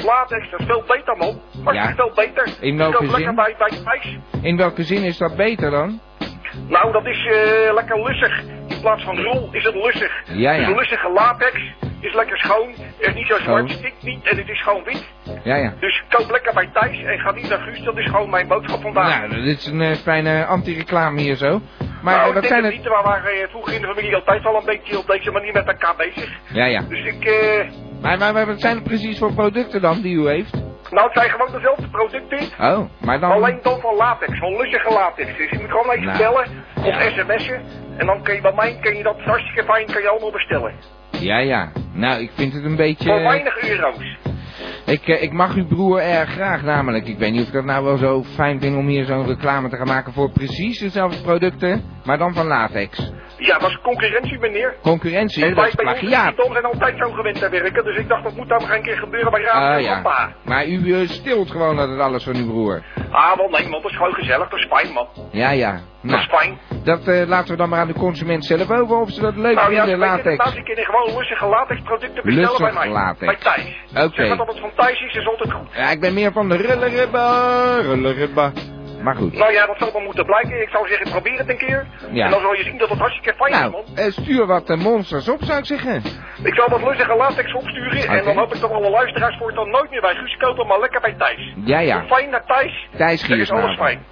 Latex, 0.06 0.50
dat 0.52 0.60
is 0.60 0.66
veel 0.66 0.84
beter 0.88 1.18
man. 1.18 1.42
Hartstikke 1.64 1.74
Ja. 1.74 1.96
veel 1.96 2.12
beter. 2.16 2.48
In 2.62 2.78
Dus 2.78 2.88
welke 2.88 2.98
koop 2.98 3.06
lekker 3.18 3.20
zin? 3.26 3.36
bij, 3.36 3.56
bij 3.84 4.20
in 4.42 4.58
welke 4.58 4.84
zin 4.84 5.04
is 5.04 5.18
dat 5.18 5.36
beter 5.36 5.72
dan? 5.72 6.00
Nou, 6.68 6.92
dat 6.92 7.06
is 7.06 7.26
eh, 7.26 7.74
lekker 7.74 8.04
lussig. 8.04 8.42
In 8.68 8.82
plaats 8.82 9.04
van 9.04 9.22
rol 9.22 9.50
is 9.52 9.64
het 9.64 9.76
lussig. 9.76 10.22
Ja, 10.26 10.52
ja. 10.52 10.58
Dus 10.58 10.68
een 10.68 10.76
lussige 10.76 11.10
latex 11.12 11.54
is 12.00 12.14
lekker 12.14 12.38
schoon. 12.38 12.70
Is 12.98 13.14
niet 13.14 13.28
zo 13.28 13.38
zwart, 13.38 13.70
stikt 13.70 14.04
niet 14.04 14.28
en 14.28 14.38
het 14.38 14.50
is 14.50 14.62
gewoon 14.62 14.84
wit. 14.84 15.06
Ja, 15.44 15.56
ja. 15.56 15.74
Dus 15.80 16.04
koop 16.10 16.32
lekker 16.32 16.54
bij 16.54 16.70
Thijs 16.74 17.04
en 17.04 17.20
ga 17.20 17.32
niet 17.32 17.50
naar 17.50 17.60
Guus. 17.60 17.84
Dat 17.84 17.98
is 17.98 18.06
gewoon 18.06 18.30
mijn 18.30 18.48
boodschap 18.48 18.82
vandaag. 18.82 19.28
Nou, 19.28 19.42
dit 19.42 19.58
is 19.58 19.66
een 19.66 19.82
eh, 19.82 19.96
fijne 19.96 20.46
anti-reclame 20.46 21.22
hier 21.22 21.36
zo. 21.36 21.62
Maar 22.02 22.16
nou, 22.16 22.30
eh, 22.30 22.34
wat 22.34 22.46
zijn 22.46 22.64
het 22.64 22.74
niet. 22.74 22.84
We 22.84 23.02
waren 23.04 23.32
eh, 23.32 23.48
vroeger 23.50 23.74
in 23.74 23.82
de 23.82 23.88
familie 23.88 24.16
altijd 24.16 24.46
al 24.46 24.56
een 24.56 24.66
beetje 24.66 24.98
op 24.98 25.08
deze 25.08 25.32
manier 25.32 25.54
met 25.54 25.68
elkaar 25.68 25.96
bezig. 25.96 26.30
Ja, 26.54 26.66
ja. 26.66 26.82
Dus 26.90 27.06
ik, 27.06 27.26
eh, 27.26 27.66
Maar, 28.02 28.18
maar, 28.18 28.34
maar 28.34 28.46
wat 28.46 28.60
zijn 28.60 28.76
het 28.76 28.84
precies 28.84 29.18
voor 29.18 29.34
producten 29.34 29.82
dan 29.82 30.02
die 30.02 30.16
u 30.16 30.28
heeft? 30.28 30.56
Nou 30.92 31.08
het 31.08 31.18
zijn 31.18 31.30
gewoon 31.30 31.52
dezelfde 31.52 31.88
producten. 31.88 32.40
Oh, 32.60 32.80
maar 33.02 33.20
dan... 33.20 33.32
Alleen 33.32 33.60
dan 33.62 33.80
van 33.80 33.96
latex, 33.96 34.40
van 34.40 34.58
lussige 34.58 34.94
latex. 34.94 35.38
Dus 35.38 35.50
je 35.50 35.58
moet 35.60 35.70
gewoon 35.72 35.90
even 35.92 36.06
Nou, 36.06 36.18
bellen 36.18 36.48
of 36.78 37.04
ja. 37.04 37.10
sms'en. 37.10 37.62
En 37.98 38.06
dan 38.06 38.24
kun 38.24 38.36
je 38.36 38.42
bij 38.42 38.54
mij, 38.54 38.78
kun 38.82 38.98
je 38.98 39.04
dat 39.04 39.20
hartstikke 39.20 39.64
fijn, 39.64 39.86
kun 39.86 40.02
je 40.02 40.10
allemaal 40.10 40.32
bestellen. 40.32 40.74
Ja, 41.12 41.38
ja. 41.38 41.72
Nou, 41.94 42.22
ik 42.22 42.32
vind 42.36 42.54
het 42.54 42.64
een 42.64 42.76
beetje... 42.76 43.10
Voor 43.10 43.22
weinig 43.22 43.70
euro's. 43.70 44.18
Ik, 44.88 45.08
eh, 45.08 45.22
ik 45.22 45.32
mag 45.32 45.56
uw 45.56 45.68
broer 45.68 46.00
erg 46.00 46.30
graag 46.30 46.62
namelijk. 46.62 47.08
Ik 47.08 47.18
weet 47.18 47.32
niet 47.32 47.42
of 47.42 47.48
ik 47.48 47.54
dat 47.54 47.66
nou 47.66 47.84
wel 47.84 47.98
zo 47.98 48.24
fijn 48.24 48.60
vind 48.60 48.76
om 48.76 48.88
hier 48.88 49.06
zo'n 49.06 49.28
reclame 49.28 49.70
te 49.70 49.76
gaan 49.76 49.88
maken 49.88 50.14
voor 50.14 50.32
precies 50.32 50.80
dezelfde 50.80 51.22
producten, 51.22 51.84
maar 52.04 52.18
dan 52.18 52.34
van 52.34 52.46
latex. 52.46 53.12
Ja, 53.38 53.60
is 53.60 53.80
concurrentie, 53.84 54.40
meneer. 54.40 54.76
Concurrentie, 54.82 55.46
En 55.46 55.56
dat 55.56 55.68
is 55.68 55.76
plagiaat. 55.76 56.36
Tom 56.36 56.52
zijn 56.52 56.64
altijd 56.66 56.98
zo 56.98 57.12
gewend 57.12 57.40
te 57.40 57.50
werken, 57.50 57.84
dus 57.84 57.98
ik 57.98 58.08
dacht 58.08 58.24
dat 58.24 58.36
moet 58.36 58.50
dan 58.50 58.60
nog 58.60 58.72
een 58.72 58.82
keer 58.82 58.98
gebeuren 58.98 59.32
bij 59.32 59.42
Radio 59.42 59.76
Ah 59.76 59.82
ja, 59.82 60.02
Papa. 60.02 60.34
maar 60.44 60.68
u 60.68 60.94
eh, 60.94 61.08
stilt 61.08 61.52
gewoon 61.52 61.76
dat 61.76 61.90
het 61.90 62.00
alles 62.00 62.24
van 62.24 62.36
uw 62.36 62.46
broer. 62.48 62.84
Ah, 63.12 63.38
wel 63.38 63.50
nee, 63.50 63.70
man, 63.70 63.82
dat 63.82 63.92
is 63.92 63.98
gewoon 63.98 64.14
gezellig, 64.14 64.50
dat 64.50 64.60
is 64.60 64.68
fijn, 64.70 64.94
man. 64.94 65.08
Ja, 65.32 65.52
ja. 65.52 65.80
Dat 66.08 66.16
Nou, 66.16 66.22
is 66.22 66.38
fijn. 66.38 66.84
dat 66.84 67.08
eh, 67.08 67.28
laten 67.28 67.52
we 67.52 67.58
dan 67.58 67.70
maar 67.70 67.80
aan 67.80 67.88
de 67.88 67.94
consument 67.94 68.46
zelf 68.46 68.72
over 68.72 68.98
of 68.98 69.10
ze 69.12 69.22
dat 69.22 69.36
leuk 69.36 69.56
Nou 69.56 69.72
ja, 69.74 69.86
vinden, 69.86 70.00
je, 70.00 70.06
latex. 70.06 70.38
nou, 70.38 70.54
die 70.56 70.64
kunnen 70.64 70.86
gewoon 70.86 71.18
lustige 71.18 71.46
latexproducten 71.46 72.24
bestellen 72.24 72.58
bij 72.62 72.74
mij. 72.74 72.90
latex. 72.90 73.44
Bij 73.44 73.54
Thijs. 73.54 74.06
Oké. 74.06 74.16
Zeg 74.16 74.28
maar 74.28 74.38
dat 74.38 74.48
het 74.48 74.60
van 74.60 74.72
Thijs 74.76 75.02
is, 75.02 75.14
is 75.16 75.28
altijd 75.28 75.52
goed. 75.52 75.68
Ja, 75.76 75.90
ik 75.90 76.00
ben 76.00 76.14
meer 76.14 76.32
van 76.32 76.50
de 76.50 76.56
rulleribba, 76.56 77.76
rulleribba. 77.82 78.52
Maar 79.02 79.16
goed. 79.16 79.34
Nou 79.34 79.52
ja, 79.52 79.66
dat 79.66 79.76
zal 79.80 79.92
dan 79.92 80.04
moeten 80.04 80.26
blijken. 80.26 80.62
Ik 80.62 80.70
zou 80.70 80.88
zeggen, 80.88 81.10
probeer 81.12 81.38
het 81.38 81.50
een 81.50 81.58
keer. 81.58 81.88
Ja. 82.12 82.26
En 82.26 82.32
dan 82.32 82.42
zal 82.42 82.54
je 82.54 82.64
zien 82.64 82.78
dat 82.78 82.90
het 82.90 83.00
hartstikke 83.00 83.34
fijn 83.38 83.52
is, 83.54 83.60
Nou, 83.60 83.72
man. 83.72 83.84
eh, 83.96 84.06
stuur 84.12 84.46
wat 84.46 84.70
eh, 84.70 84.78
monsters 84.78 85.30
op, 85.30 85.44
zou 85.44 85.60
ik 85.60 85.66
zeggen. 85.66 86.02
Ik 86.44 86.54
zal 86.56 86.70
wat 86.70 86.84
lustige 86.84 87.16
latex 87.16 87.54
opsturen. 87.54 88.08
En 88.08 88.26
dan 88.26 88.38
hoop 88.38 88.54
ik 88.54 88.62
dat 88.62 88.72
alle 88.72 88.90
luisteraars 88.90 89.38
voor 89.38 89.48
het 89.48 89.56
dan 89.56 89.70
nooit 89.70 89.90
meer 89.90 90.02
bij 90.02 90.16
Guus 90.16 90.38
kopen, 90.38 90.68
maar 90.68 90.80
lekker 90.80 91.02
bij 91.02 91.14
Thijs. 91.18 91.54
Ja, 91.66 91.80
ja. 91.80 92.04
Fijn 92.08 92.30
naar 92.30 92.46
Thijs. 92.46 92.88
Thijs 92.98 93.28
Dat 93.28 93.38
is 93.38 93.52
alles 93.52 93.76
fijn. 93.78 94.04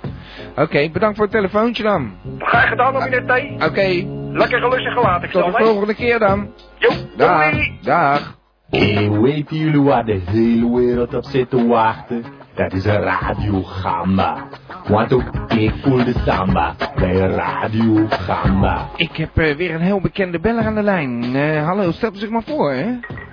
Oké, 0.56 0.90
bedankt 0.92 1.16
voor 1.16 1.26
het 1.26 1.34
telefoontje 1.36 1.84
dan. 1.84 2.12
Graag 2.40 2.68
gedaan, 2.70 2.94
dan 2.94 3.04
meneer 3.10 3.58
T. 3.60 3.64
Oké, 3.64 4.14
Lekker 4.32 4.70
lustige 4.70 5.00
latex 5.02 5.32
tot 5.32 5.46
de 5.46 5.64
volgende 5.64 5.94
keer 5.96 6.20
dan. 6.20 6.50
Jo, 6.78 6.90
Dag. 7.18 7.52
doei. 7.52 7.78
Dag. 7.82 8.38
En 8.70 9.22
weten 9.22 9.58
jullie 9.58 9.82
waar 9.82 10.06
de 10.06 10.22
hele 10.26 10.76
wereld 10.76 11.14
op 11.14 11.24
zit 11.24 11.50
te 11.50 11.68
wachten? 11.68 12.24
Dat 12.56 12.74
is 12.74 12.86
een 12.86 13.02
radiogramma. 13.02 14.48
Want 14.88 15.14
ook 15.14 15.24
ik 15.48 15.74
voel 15.82 16.04
de 16.04 16.14
samba 16.26 16.76
bij 16.96 17.22
een 17.22 17.32
radiogramma. 17.32 18.86
Ik 18.96 19.16
heb 19.16 19.38
eh, 19.38 19.56
weer 19.56 19.74
een 19.76 19.82
heel 19.82 20.02
bekende 20.02 20.40
beller 20.40 20.66
aan 20.66 20.76
de 20.76 20.82
lijn. 20.84 21.36
Eh, 21.36 21.66
hallo, 21.66 21.92
stel 21.92 22.12
zich 22.14 22.30
maar 22.30 22.44
voor, 22.44 22.72
hè? 22.72 22.86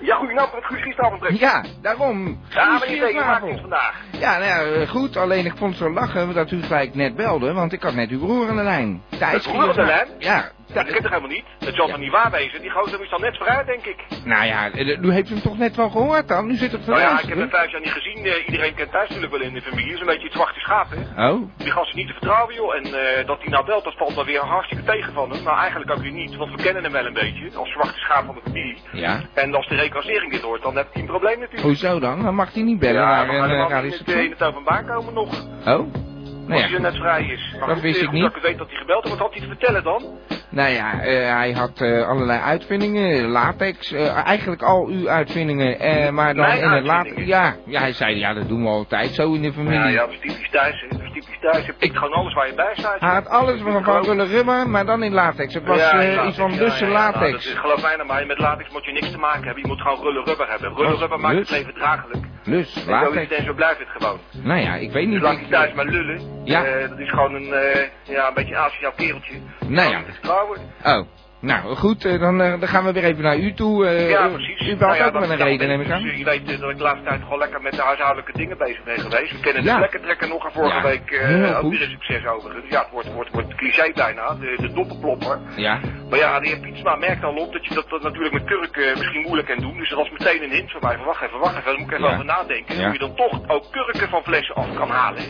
Ja, 0.02 0.16
goedenavond, 0.16 0.54
met 0.54 0.64
Guus 0.64 0.82
Giesteravond. 0.82 1.38
Ja, 1.38 1.64
daarom. 1.82 2.40
Ja, 2.48 2.78
meneer 2.78 3.06
Giersnavel. 3.08 3.48
het 3.48 3.60
vandaag? 3.60 4.00
Ja, 4.10 4.38
nou 4.38 4.44
ja, 4.44 4.62
eh, 4.62 4.88
goed. 4.88 5.16
Alleen 5.16 5.46
ik 5.46 5.56
vond 5.56 5.70
het 5.70 5.82
zo 5.82 5.92
lachen 5.92 6.34
dat 6.34 6.50
u 6.50 6.62
gelijk 6.62 6.94
net 6.94 7.16
belde, 7.16 7.52
want 7.52 7.72
ik 7.72 7.82
had 7.82 7.94
net 7.94 8.10
uw 8.10 8.18
broer 8.18 8.48
aan 8.48 8.56
de 8.56 8.62
lijn. 8.62 9.02
Thijs 9.18 9.42
broer 9.42 9.68
aan 9.68 9.74
de 9.74 9.82
lijn? 9.82 10.08
Ja. 10.18 10.50
Dat 10.72 10.84
Thij- 10.84 10.92
kan 10.92 11.02
toch 11.02 11.10
helemaal 11.10 11.30
niet? 11.36 11.44
Het 11.58 11.74
zal 11.74 11.86
toch 11.88 11.98
niet 11.98 12.10
waar 12.10 12.30
wezen? 12.30 12.60
Die 12.60 12.70
gozer 12.70 13.02
is 13.02 13.10
dan 13.10 13.20
net 13.20 13.36
vooruit, 13.36 13.66
denk 13.66 13.84
ik. 13.86 13.96
Nou 14.24 14.44
ja, 14.44 14.70
eh, 14.70 14.98
u 15.02 15.12
heeft 15.12 15.28
hem 15.28 15.40
toch 15.40 15.58
net 15.58 15.76
wel 15.76 15.90
gehoord 15.90 16.28
dan? 16.28 16.46
Nu 16.46 16.54
zit 16.54 16.72
het 16.72 16.86
Nou 16.86 17.00
ja, 17.00 17.20
ik 17.20 17.28
heb 17.28 17.38
hem 17.38 17.50
vijf 17.50 17.70
jaar 17.70 17.80
niet 17.80 17.90
gezien. 17.90 18.26
Eh, 18.26 18.46
iedereen 18.46 18.74
kent 18.74 18.90
thuis 18.90 19.08
natuurlijk 19.08 19.32
wel 19.38 19.42
in 19.48 19.54
de 19.54 19.60
familie. 19.62 19.84
Het 19.86 19.94
is 19.94 20.00
een 20.00 20.06
beetje 20.06 20.24
het 20.24 20.32
zwarte 20.32 20.60
schaap, 20.60 20.86
hè? 20.90 21.28
Oh, 21.30 21.42
Die 21.56 21.70
gast 21.70 21.88
is 21.88 21.94
niet 21.94 22.06
te 22.06 22.12
vertrouwen, 22.12 22.54
joh. 22.54 22.74
En 22.74 22.84
eh, 22.84 23.26
dat 23.26 23.38
hij 23.40 23.48
nou 23.48 23.64
belt, 23.64 23.84
dat 23.84 23.96
valt 23.96 24.14
wel 24.14 24.24
weer 24.24 24.40
hartstikke 24.40 24.84
tegen 24.84 25.12
van 25.12 25.30
hem. 25.30 25.42
Maar 25.42 25.58
eigenlijk 25.58 25.90
ook 25.90 26.02
weer 26.02 26.12
niet, 26.12 26.36
want 26.36 26.50
we 26.50 26.62
kennen 26.62 26.82
hem 26.82 26.92
wel 26.92 27.06
een 27.06 27.12
beetje. 27.12 27.50
Als 27.58 27.70
zwarte 27.72 27.98
schaap 27.98 28.24
van 28.26 28.34
de 28.34 28.40
familie. 28.44 28.78
ja. 28.92 29.20
En 29.34 29.54
als 29.54 29.68
de 29.68 29.74
reclassering 29.74 30.32
dit 30.32 30.40
hoort, 30.42 30.62
dan 30.62 30.76
heb 30.76 30.88
je 30.92 31.00
een 31.00 31.06
probleem 31.06 31.38
natuurlijk. 31.38 31.62
Hoezo 31.66 31.98
dan? 32.00 32.22
Dan 32.22 32.34
mag 32.34 32.52
hij 32.54 32.62
niet 32.62 32.78
bellen 32.78 33.00
ja, 33.00 33.24
naar 33.24 33.26
niet 33.26 33.34
in 33.34 33.68
radiostation. 33.68 34.16
het, 34.16 34.24
in 34.24 34.30
het 34.30 34.42
openbaar 34.42 34.84
komen 34.84 35.14
nog. 35.14 35.44
Oh? 35.66 35.94
Nou 36.46 36.52
als 36.52 36.70
hij 36.70 36.70
ja, 36.70 36.78
net 36.80 36.96
vrij 36.96 37.24
is. 37.24 37.56
Maar 37.58 37.68
Dat 37.68 37.80
wist 37.80 37.96
eh, 37.98 38.02
ik 38.02 38.10
niet. 38.12 38.22
dat 38.22 38.36
ik 38.36 38.42
weet 38.42 38.58
dat 38.58 38.68
hij 38.68 38.76
gebeld 38.76 39.02
heeft. 39.04 39.16
Wat 39.16 39.26
had 39.26 39.32
hij 39.32 39.42
te 39.42 39.48
vertellen 39.48 39.84
dan? 39.84 40.02
nou 40.48 40.70
ja 40.70 41.00
eh, 41.00 41.34
hij 41.34 41.52
had 41.52 41.80
eh, 41.80 42.08
allerlei 42.08 42.40
uitvindingen, 42.40 43.28
latex, 43.28 43.92
eigenlijk 44.24 44.62
al 44.62 44.86
uw 44.86 45.08
uitvindingen, 45.08 46.14
maar 46.14 46.34
dan 46.34 46.46
Mijn 46.46 46.62
in 46.62 46.70
het 46.70 46.84
latex. 46.84 47.24
Ja, 47.24 47.56
ja, 47.66 47.80
hij 47.80 47.92
zei 47.92 48.18
ja, 48.18 48.34
dat 48.34 48.48
doen 48.48 48.62
we 48.62 48.68
altijd 48.68 49.10
zo 49.10 49.32
in 49.32 49.42
de 49.42 49.52
familie. 49.52 49.78
Ja, 49.78 49.88
ja, 49.88 50.06
dat 50.06 50.10
is 50.10 50.20
typisch 50.20 50.50
thuis. 50.50 50.84
Dat 50.88 51.00
is 51.00 51.12
typisch 51.12 51.38
thuis. 51.40 51.66
Je 51.66 51.72
pikt 51.72 51.96
gewoon 51.96 52.12
alles 52.12 52.34
waar 52.34 52.46
je 52.46 52.54
bij 52.54 52.72
staat. 52.74 53.00
Hij 53.00 53.10
had 53.10 53.28
alles 53.28 53.60
van, 53.60 53.84
van 53.84 54.04
rulle 54.04 54.24
rubber, 54.24 54.68
maar 54.68 54.86
dan 54.86 55.02
in 55.02 55.12
latex. 55.12 55.54
Het 55.54 55.64
was 55.66 55.78
latex, 55.78 56.26
iets 56.26 56.36
van 56.36 56.52
ja, 56.52 56.56
ja, 56.56 56.64
ja. 56.64 56.86
Nou, 56.86 57.12
dat 57.12 57.22
latex. 57.22 57.46
is, 57.46 57.58
geloof 57.58 57.82
mij 57.82 57.96
nou 57.96 58.08
maar, 58.08 58.26
met 58.26 58.38
latex 58.38 58.72
moet 58.72 58.84
je 58.84 58.92
niks 58.92 59.10
te 59.10 59.18
maken 59.18 59.44
hebben. 59.44 59.62
Je 59.62 59.68
moet 59.68 59.80
gewoon 59.80 60.00
rulle 60.02 60.22
rubber 60.24 60.48
hebben. 60.48 60.74
Rulle 60.74 60.90
Wat? 60.90 60.98
rubber 60.98 61.20
maakt 61.20 61.38
het 61.38 61.50
leven 61.50 61.74
draaglijk. 61.74 62.24
Het 62.44 62.86
latex. 62.86 63.32
en 63.36 63.44
zo 63.44 63.52
blijft 63.54 63.78
het 63.78 63.88
gewoon. 63.88 64.18
Nou 64.32 64.60
ja, 64.60 64.74
ik 64.74 64.92
weet 64.92 65.04
Dus 65.04 65.12
niet. 65.14 65.22
laat 65.22 65.36
Ik, 65.38 65.48
thuis 65.50 65.72
maar 65.72 65.84
lullen. 65.84 66.44
Ja. 66.44 66.64
Eh, 66.64 66.88
dat 66.88 66.98
is 66.98 67.08
gewoon 67.10 67.34
een, 67.34 67.52
eh, 67.52 67.88
ja, 68.02 68.28
een 68.28 68.34
beetje 68.34 68.56
een 68.56 68.92
kereltje. 68.94 69.34
Nou 69.66 69.90
ja. 69.90 70.02
Oh, 70.84 71.06
nou 71.42 71.74
goed, 71.76 72.04
eh, 72.04 72.20
dan, 72.20 72.40
eh, 72.40 72.60
dan 72.60 72.68
gaan 72.68 72.84
we 72.84 72.92
weer 72.92 73.04
even 73.04 73.22
naar 73.22 73.36
u 73.38 73.52
toe. 73.54 73.86
eh, 73.86 74.10
ja, 74.10 74.28
precies. 74.28 74.60
U 74.60 74.66
belt 74.66 74.80
Nou 74.80 74.94
ja, 74.96 75.06
ook 75.06 75.12
met 75.20 75.30
een 75.30 75.36
reden, 75.36 75.68
neem 75.68 75.80
ik 75.80 75.86
dus, 75.86 75.94
aan. 75.96 76.04
eh, 76.04 76.18
Je 76.18 76.24
weet 76.24 76.60
dat 76.60 76.70
ik 76.70 76.76
de 76.76 76.82
laatste 76.82 77.04
tijd 77.04 77.22
gewoon 77.22 77.38
lekker 77.38 77.62
met 77.62 77.72
de 77.72 77.82
huishoudelijke 77.82 78.32
dingen 78.32 78.58
bezig 78.58 78.82
ben 78.84 78.98
geweest. 78.98 79.32
We 79.32 79.40
kennen 79.40 79.62
Ja. 79.64 79.70
de 79.72 79.76
vlekkentrekker 79.78 80.28
nog 80.28 80.44
en 80.44 80.52
vorige 80.52 80.76
Ja, 80.76 80.82
week 80.82 81.10
heel 81.10 81.54
ook 81.56 81.70
weer 81.70 81.82
een 81.82 81.90
succes 81.90 82.26
overigens. 82.26 82.64
Ja, 82.68 82.80
het 82.80 82.90
wordt, 82.90 83.12
wordt, 83.12 83.30
wordt 83.32 83.54
cliché 83.54 83.92
bijna, 83.94 84.34
de, 84.34 84.54
de 84.60 84.72
doppenplopper. 84.72 85.40
Ja, 85.56 85.80
Maar 86.10 86.18
ja, 86.18 86.40
de 86.40 86.48
heer 86.48 86.58
Pietsma 86.60 86.96
merkt 86.96 87.24
al 87.24 87.34
op 87.34 87.52
dat 87.52 87.66
je 87.66 87.74
dat, 87.74 87.88
dat 87.88 88.02
natuurlijk 88.02 88.32
met 88.34 88.44
kurk 88.44 88.76
eh, 88.76 88.96
misschien 88.96 89.22
moeilijk 89.22 89.48
kan 89.48 89.60
doen. 89.60 89.76
Dus 89.78 89.88
dat 89.88 89.98
was 89.98 90.10
meteen 90.10 90.42
een 90.42 90.50
hint 90.50 90.70
van 90.70 90.80
mij. 90.82 90.96
Van 90.96 91.04
wacht 91.06 91.22
even, 91.22 91.38
wacht 91.38 91.52
even, 91.56 91.64
daar 91.64 91.78
moet 91.78 91.90
ik 91.90 91.98
even 91.98 92.10
over 92.12 92.24
nadenken. 92.24 92.84
Hoe 92.84 92.92
je 92.92 92.98
dan 92.98 93.14
toch 93.14 93.40
ook 93.46 93.64
kurken 93.70 94.08
van 94.08 94.22
flessen 94.22 94.54
af 94.54 94.74
kan 94.74 94.88
halen. 94.90 95.22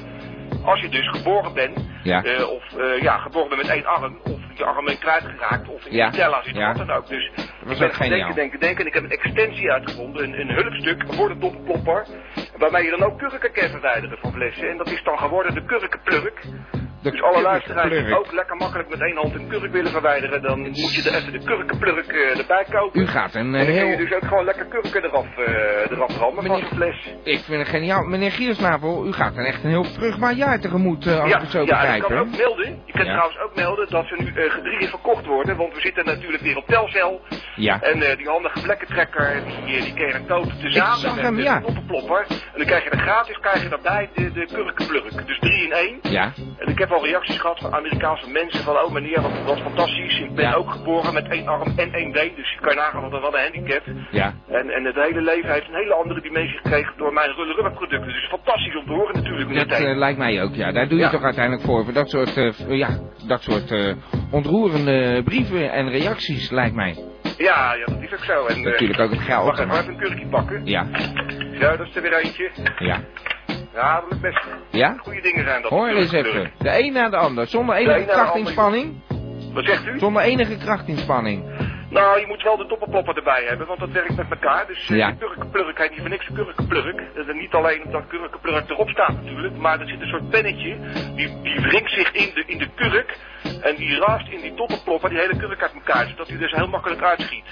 Als 0.65 0.81
je 0.81 0.89
dus 0.89 1.09
geboren 1.09 1.53
bent, 1.55 1.79
Ja. 2.03 2.23
eh, 2.25 2.49
of 2.49 2.65
eh, 2.79 3.03
ja, 3.03 3.17
geboren 3.19 3.49
bent 3.49 3.63
met 3.63 3.71
één 3.71 3.87
arm, 3.87 4.19
of 4.25 4.39
je 4.55 4.65
arm 4.65 4.89
in 4.89 4.99
kwijt 4.99 5.25
geraakt, 5.25 5.69
of 5.69 5.85
in 5.85 5.97
Ja. 5.97 6.11
tella 6.11 6.43
zit, 6.43 6.57
Ja. 6.57 6.67
wat 6.75 6.87
dan 6.87 6.97
ook. 6.97 7.09
Dus 7.09 7.25
ik 7.27 7.35
ben 7.67 7.77
gaan 7.77 7.91
geniaal. 7.93 8.09
denken, 8.19 8.35
denken, 8.35 8.61
denken. 8.61 8.81
En 8.81 8.87
ik 8.87 8.95
heb 8.95 9.03
een 9.05 9.11
extensie 9.11 9.73
uitgevonden, 9.73 10.23
een, 10.25 10.41
een 10.41 10.51
hulpstuk 10.55 11.05
voor 11.15 11.29
de 11.29 11.39
topplopper. 11.39 12.07
Waarmee 12.57 12.85
je 12.85 12.91
dan 12.91 13.03
ook 13.03 13.19
kurken 13.19 13.53
kan 13.53 13.69
verwijderen 13.71 14.19
van 14.21 14.33
flessen. 14.33 14.71
En 14.71 14.77
dat 14.77 14.91
is 14.91 15.03
dan 15.03 15.19
geworden 15.19 15.55
de 15.55 15.65
kurkenplurk. 15.65 16.45
Dus 17.03 17.23
alle 17.23 17.43
luisteraars 17.43 17.91
die 17.91 18.19
ook 18.19 18.33
lekker 18.33 18.57
makkelijk 18.57 18.89
met 18.89 19.01
één 19.01 19.17
hand 19.17 19.35
een 19.35 19.49
kurk 19.49 19.73
willen 19.73 19.91
verwijderen, 19.91 20.43
dan 20.43 20.59
moet 20.61 20.95
je 20.95 21.11
er 21.11 21.17
even 21.17 21.33
de 21.33 21.45
kurkenplurk 21.45 22.07
eh, 22.09 22.39
erbij 22.39 22.65
kopen. 22.71 23.01
U 23.01 23.07
gaat 23.07 23.35
een 23.35 23.55
eh, 23.55 23.61
en 23.61 23.67
dan 23.67 23.75
kun 23.77 23.87
je 23.91 23.97
dus 23.97 24.13
ook 24.13 24.25
gewoon 24.27 24.45
lekker 24.45 24.65
kurken 24.67 25.05
eraf, 25.05 25.27
eh 25.39 25.91
eraf 25.91 26.17
rammen 26.19 26.45
van 26.45 26.53
Meneer- 26.53 26.69
zo'n 26.69 26.77
fles. 26.79 27.15
Ik 27.23 27.41
vind 27.45 27.59
het 27.59 27.69
geniaal. 27.69 28.03
Meneer 28.05 28.31
Giersnavel, 28.33 29.07
u 29.07 29.13
gaat 29.13 29.37
een 29.37 29.45
echt 29.45 29.65
een 29.65 29.71
heel 29.71 29.85
vruchtbaar 29.85 30.33
jaar 30.35 30.61
tegemoet, 30.61 31.07
als 31.07 31.31
ja, 31.31 31.37
ik 31.37 31.43
het 31.43 31.51
zo 31.51 31.59
ja, 31.61 31.65
begrijp. 31.65 32.03
ik 32.03 32.09
kan 32.09 32.19
ook 32.19 32.37
melden. 32.37 32.83
Je 32.87 32.99
Ja. 32.99 33.05
trouwens 33.05 33.39
ook 33.39 33.55
melden 33.55 33.91
dat 33.91 34.07
ze 34.07 34.15
nu 34.19 34.51
gedrieën 34.51 34.89
verkocht 34.89 35.27
worden, 35.27 35.57
want 35.57 35.75
we 35.75 35.81
zitten 35.81 36.05
natuurlijk 36.05 36.43
weer 36.43 36.57
op 36.57 36.67
Telcel. 36.67 37.21
Ja. 37.57 37.81
En 37.81 38.17
die 38.17 38.29
handige 38.29 38.59
vlekkentrekker, 38.61 39.43
die, 39.65 39.81
die 39.83 39.95
kun 39.95 40.07
je 40.07 40.21
kopen 40.29 40.59
tezamen 40.61 41.15
met 41.23 41.37
de 41.37 41.43
ja. 41.43 41.61
toppenplopper. 41.61 42.25
En 42.29 42.57
dan 42.59 42.67
krijg 42.67 42.85
je 42.85 42.91
er 42.91 42.99
gratis, 42.99 43.39
krijg 43.41 43.63
je 43.63 43.69
daarbij 43.69 44.11
de, 44.15 44.33
de 44.33 44.47
kurkenplurk. 44.53 45.27
Dus 45.27 45.39
drie 45.39 45.65
in 45.65 45.73
één. 45.73 45.99
Ja. 46.03 46.33
En 46.59 46.69
ik 46.69 46.79
heb 46.79 46.91
al 46.93 47.05
reacties 47.05 47.41
gehad 47.41 47.59
van 47.59 47.75
Amerikaanse 47.75 48.31
mensen 48.31 48.65
van, 48.65 48.75
oh 48.79 48.93
meneer, 48.93 49.21
wat, 49.23 49.43
wat 49.45 49.61
fantastisch. 49.61 50.19
Ik 50.21 50.35
ben 50.35 50.45
Ja. 50.45 50.55
ook 50.55 50.71
geboren 50.71 51.15
met 51.15 51.29
één 51.29 51.47
arm 51.49 51.73
en 51.77 51.93
één 51.93 52.13
been, 52.13 52.33
dus 52.37 52.53
je 52.53 52.59
kan 52.61 52.77
nagaan 52.77 53.03
wat 53.03 53.13
een, 53.13 53.21
wat 53.21 53.35
een 53.35 53.41
handicap. 53.41 53.83
Ja. 54.11 54.35
En, 54.49 54.71
en 54.71 54.85
het 54.85 54.95
hele 54.95 55.21
leven 55.23 55.53
heeft 55.53 55.69
een 55.69 55.75
hele 55.75 55.95
andere 55.95 56.21
dimensie 56.21 56.57
gekregen 56.57 56.93
door 56.97 57.13
mijn 57.13 57.31
rubber 57.31 57.73
producten. 57.73 58.09
Dus 58.09 58.29
fantastisch 58.29 58.77
om 58.77 58.87
te 58.87 58.93
horen 58.93 59.15
natuurlijk 59.15 59.55
Dat 59.69 59.79
eh, 59.79 59.97
lijkt 59.97 60.19
mij 60.19 60.43
ook, 60.43 60.55
ja. 60.55 60.73
Daar 60.73 60.89
doe 60.89 60.99
je 60.99 61.05
Ja. 61.05 61.11
toch 61.11 61.23
uiteindelijk 61.23 61.65
voor. 61.65 61.85
Voor 61.85 61.93
dat 61.93 62.11
soort, 62.11 62.37
eh, 62.37 62.53
ja, 62.69 62.89
dat 63.27 63.43
soort 63.43 63.71
eh, 63.71 63.95
ontroerende 64.31 65.23
brieven 65.25 65.73
en 65.73 65.89
reacties, 65.91 66.51
lijkt 66.51 66.75
mij. 66.75 66.97
Ja, 67.39 67.75
ja, 67.75 67.85
dat 67.85 68.03
is 68.03 68.13
ook 68.13 68.25
zo. 68.25 68.47
En, 68.47 68.63
Natuurlijk 68.63 69.01
ook 69.01 69.11
het 69.11 69.21
geld. 69.21 69.45
Wacht 69.45 69.59
even 69.61 69.89
een 69.89 69.97
kurkje 69.99 70.27
pakken. 70.27 70.67
Ja, 70.67 70.87
Zo, 71.61 71.77
dat 71.77 71.87
is 71.87 71.97
er 71.97 72.03
weer 72.03 72.13
eentje. 72.19 72.51
ja. 72.79 73.01
Ja, 73.75 74.01
dat 74.01 74.05
lukt 74.11 74.23
best. 74.23 74.47
Ja? 74.71 74.97
Goede 74.99 75.21
dingen 75.21 75.45
zijn 75.45 75.63
dat. 75.63 75.71
Hoor 75.71 75.89
eens 75.89 76.13
even. 76.13 76.51
De 76.59 76.79
een 76.79 76.93
na 76.93 77.09
de 77.09 77.17
ander. 77.17 77.47
Zonder 77.47 77.75
De 77.75 77.81
enige 77.81 78.07
krachtinspanning. 78.11 78.95
Wat 79.53 79.65
zegt 79.65 79.87
u? 79.87 79.99
Zonder 79.99 80.23
enige 80.23 80.57
krachtinspanning. 80.57 81.45
Nou, 81.91 82.21
je 82.21 82.27
moet 82.27 82.43
wel 82.43 82.57
de 82.57 82.67
toppenplopper 82.67 83.17
erbij 83.17 83.45
hebben, 83.49 83.67
want 83.67 83.79
dat 83.81 83.91
werkt 83.91 84.17
met 84.17 84.31
elkaar. 84.31 84.67
Dus 84.67 84.91
eh, 84.91 84.97
Ja. 84.97 85.11
kurkenplurk 85.13 85.79
heet 85.79 85.91
niet 85.91 86.01
voor 86.01 86.09
niks 86.09 86.29
kurkenplurk. 86.35 87.03
Dat 87.15 87.29
is 87.29 87.35
niet 87.35 87.53
alleen 87.53 87.85
omdat 87.85 88.03
kurkenplurk 88.09 88.71
erop 88.71 88.89
staat 88.89 89.13
natuurlijk, 89.23 89.57
maar 89.57 89.81
er 89.81 89.89
zit 89.89 90.01
een 90.01 90.09
soort 90.09 90.31
pennetje, 90.31 90.77
die, 91.17 91.41
die 91.43 91.61
wringt 91.61 91.91
zich 91.91 92.13
in 92.13 92.31
de, 92.35 92.43
in 92.47 92.59
de 92.59 92.69
kurk. 92.75 93.19
En 93.63 93.77
die 93.77 93.99
raast 93.99 94.29
in 94.29 94.41
die 94.41 94.55
toppenplopper 94.55 95.09
die 95.11 95.19
hele 95.19 95.37
kurk 95.37 95.63
uit 95.63 95.73
elkaar, 95.75 96.07
zodat 96.07 96.29
hij 96.29 96.39
dus 96.39 96.53
heel 96.53 96.69
makkelijk 96.69 97.03
uitschiet. 97.03 97.45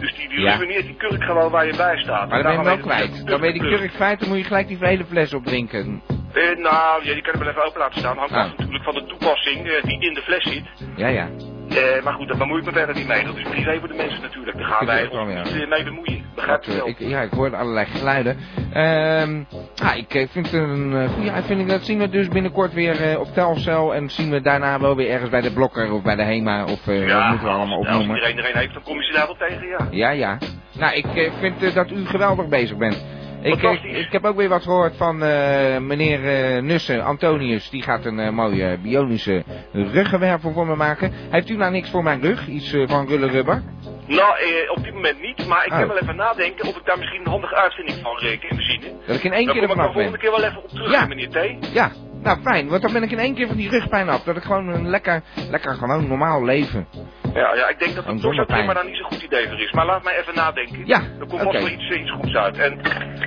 Dus 0.00 0.14
die, 0.16 0.28
die 0.28 0.40
Ja. 0.40 0.56
ruïneert 0.56 0.86
die 0.86 0.96
kurk 0.96 1.22
gewoon 1.24 1.50
waar 1.50 1.66
je 1.66 1.76
bij 1.76 1.96
staat. 1.98 2.28
Maar 2.28 2.42
dan 2.42 2.56
ben 2.56 2.64
je 2.64 2.68
hem 2.70 2.82
wel 2.82 2.96
kwijt. 2.96 3.26
Dan 3.26 3.40
ben 3.40 3.52
je 3.54 3.60
die 3.60 3.68
kurk 3.76 3.92
kwijt, 3.92 4.20
dan 4.20 4.28
moet 4.28 4.38
je 4.38 4.44
gelijk 4.44 4.68
die 4.68 4.76
hele 4.80 5.04
fles 5.04 5.34
opdrinken. 5.34 6.02
Eh, 6.32 6.56
nou, 6.56 7.04
ja, 7.04 7.12
die 7.12 7.22
kan 7.22 7.32
je 7.32 7.38
wel 7.38 7.48
even 7.48 7.64
open 7.66 7.80
laten 7.80 7.98
staan. 7.98 8.16
Hangt 8.16 8.32
Ah. 8.32 8.50
natuurlijk 8.50 8.84
van 8.84 8.94
de 8.94 9.04
toepassing 9.04 9.66
eh, 9.68 9.82
die 9.82 10.00
in 10.00 10.14
de 10.14 10.22
fles 10.22 10.42
zit. 10.42 10.64
Ja, 10.96 11.08
ja. 11.08 11.28
Eh, 11.68 12.04
maar 12.04 12.12
goed, 12.12 12.28
daar 12.28 12.36
bemoei 12.36 12.60
ik 12.60 12.66
me 12.66 12.72
verder 12.72 12.94
niet 12.94 13.06
mee. 13.06 13.24
Dat 13.24 13.36
is 13.36 13.42
privé 13.42 13.78
voor 13.78 13.88
de 13.88 13.94
mensen 13.94 14.22
natuurlijk. 14.22 14.58
Daar 14.58 14.66
gaan 14.66 14.86
wij 14.86 15.08
ons 15.08 15.32
ja. 15.32 15.42
niet 15.42 15.62
eh, 15.62 15.68
mee 15.68 15.84
bemoeien. 15.84 16.24
Begrijp 16.34 16.64
je 16.64 16.76
wel? 16.76 16.88
ik, 16.88 16.98
ja, 16.98 17.20
ik 17.20 17.30
hoorde 17.30 17.56
allerlei 17.56 17.86
geluiden. 17.86 18.36
Ehm 18.72 19.42
ah, 19.82 19.96
ik 19.96 20.14
eh, 20.14 20.28
vind 20.28 20.50
het 20.50 20.60
een 20.60 20.94
eh, 20.94 21.08
goede 21.08 21.32
uitvinding. 21.32 21.68
Dat 21.68 21.84
zien 21.84 21.98
we 21.98 22.08
dus 22.08 22.28
binnenkort 22.28 22.72
weer 22.72 23.02
eh, 23.02 23.20
op 23.20 23.26
Telcel. 23.34 23.94
En 23.94 24.10
zien 24.10 24.30
we 24.30 24.40
daarna 24.40 24.80
wel 24.80 24.96
weer 24.96 25.10
ergens 25.10 25.30
bij 25.30 25.40
de 25.40 25.52
Blokker 25.52 25.92
of 25.92 26.02
bij 26.02 26.16
de 26.16 26.22
Hema. 26.22 26.62
Of 26.62 26.84
wat 26.84 26.94
moeten 26.94 27.42
we 27.42 27.48
allemaal 27.48 27.76
als 27.76 27.86
opnoemen. 27.86 28.16
iedereen 28.16 28.38
er 28.38 28.50
een 28.50 28.58
heeft, 28.58 28.74
dan 28.74 28.82
kom 28.82 28.96
je 28.96 29.04
ze 29.04 29.12
daar 29.12 29.26
wel 29.26 29.36
tegen, 29.48 29.66
ja. 29.68 29.86
Ja, 29.90 30.10
ja. 30.10 30.38
Nou, 30.78 30.94
ik 30.94 31.32
vind 31.40 31.74
dat 31.74 31.90
u 31.90 32.06
geweldig 32.06 32.48
bezig 32.48 32.76
bent. 32.76 33.04
Ik, 33.46 33.52
ik, 33.54 33.60
Fantastisch. 33.60 33.98
ik 34.06 34.12
heb 34.12 34.24
ook 34.24 34.36
weer 34.36 34.48
wat 34.48 34.62
gehoord 34.62 34.96
van 34.96 35.22
eh, 35.22 35.78
meneer 35.78 36.28
eh, 36.28 36.62
Nussen, 36.62 37.04
Antonius. 37.04 37.70
Die 37.70 37.82
gaat 37.82 38.04
een 38.04 38.18
eh, 38.18 38.30
mooie 38.30 38.78
bionische 38.82 39.42
ruggenwervel 39.72 40.52
voor 40.52 40.66
me 40.66 40.74
maken. 40.76 41.12
Heeft 41.30 41.48
u 41.50 41.56
nou 41.56 41.72
niks 41.72 41.90
voor 41.90 42.02
mijn 42.02 42.20
rug? 42.22 42.46
Iets 42.46 42.72
eh, 42.72 42.88
van 42.88 43.06
rulle 43.08 43.26
rubber? 43.26 43.62
Nou, 44.06 44.38
eh, 44.38 44.70
op 44.76 44.84
dit 44.84 44.94
moment 44.94 45.20
niet, 45.20 45.46
maar 45.46 45.64
ik 45.66 45.72
Oh. 45.72 45.78
ga 45.78 45.86
wel 45.86 45.98
even 45.98 46.16
nadenken 46.16 46.68
of 46.68 46.76
ik 46.76 46.84
daar 46.84 46.98
misschien 46.98 47.20
een 47.20 47.30
handige 47.30 47.54
uitvinding 47.54 47.98
van 48.02 48.16
reken 48.18 48.48
in 48.48 48.54
voorzien. 48.56 48.80
Dat 49.06 49.16
ik 49.16 49.24
in 49.24 49.32
één 49.32 49.44
Daar 49.46 49.54
keer 49.54 49.62
kom 49.62 49.70
ik 49.72 49.76
dan 49.76 49.86
af 49.86 49.92
volgende 49.92 50.18
keer 50.18 50.30
wel 50.30 50.44
even 50.44 50.62
op 50.62 50.68
terug, 50.68 50.90
Ja. 50.90 51.06
meneer 51.06 51.28
T. 51.28 51.72
Ja, 51.72 51.90
nou 52.26 52.40
fijn. 52.42 52.68
Want 52.68 52.82
dan 52.82 52.92
ben 52.92 53.02
ik 53.02 53.10
in 53.10 53.18
één 53.18 53.34
keer 53.34 53.46
van 53.46 53.56
die 53.56 53.68
rugpijn 53.68 54.08
af. 54.08 54.22
Dat 54.22 54.36
ik 54.36 54.42
gewoon 54.42 54.68
een 54.68 54.88
lekker, 54.88 55.22
lekker 55.50 55.74
gewoon 55.74 56.08
normaal 56.08 56.44
leven. 56.44 56.86
Ja, 57.34 57.54
ja, 57.54 57.68
ik 57.68 57.78
denk 57.78 57.94
dat 57.94 58.04
Een 58.04 58.12
het 58.12 58.20
zonder 58.20 58.46
maar 58.48 58.64
pijn. 58.64 58.74
daar 58.74 58.84
niet 58.84 58.96
zo'n 58.96 59.06
goed 59.12 59.22
idee 59.22 59.48
voor 59.48 59.60
is. 59.60 59.72
Maar 59.72 59.86
laat 59.86 60.02
mij 60.04 60.18
even 60.18 60.34
nadenken. 60.34 60.86
Ja, 60.86 61.00
Er 61.20 61.26
komt 61.26 61.42
vast 61.42 61.52
wel 61.52 61.68
iets, 61.68 61.90
iets 61.90 62.10
goeds 62.10 62.34
uit. 62.34 62.58
En 62.58 62.80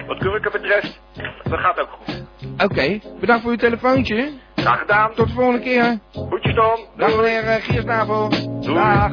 wat 0.07 0.17
kurken 0.17 0.51
betreft, 0.51 1.01
dat 1.43 1.59
gaat 1.59 1.79
ook 1.79 1.89
goed. 1.89 2.23
Oké, 2.63 2.99
bedankt 3.19 3.41
voor 3.41 3.51
uw 3.51 3.57
telefoontje. 3.57 4.29
Graag 4.55 4.79
gedaan. 4.79 5.13
Tot 5.13 5.27
de 5.27 5.33
volgende 5.33 5.59
keer. 5.61 5.99
Goedjes 6.13 6.55
dan. 6.55 6.79
Dag 6.97 7.15
meneer 7.15 7.43
uh, 7.43 7.53
Giersnavel. 7.55 8.29
Doei. 8.59 8.73
Dag. 8.73 9.11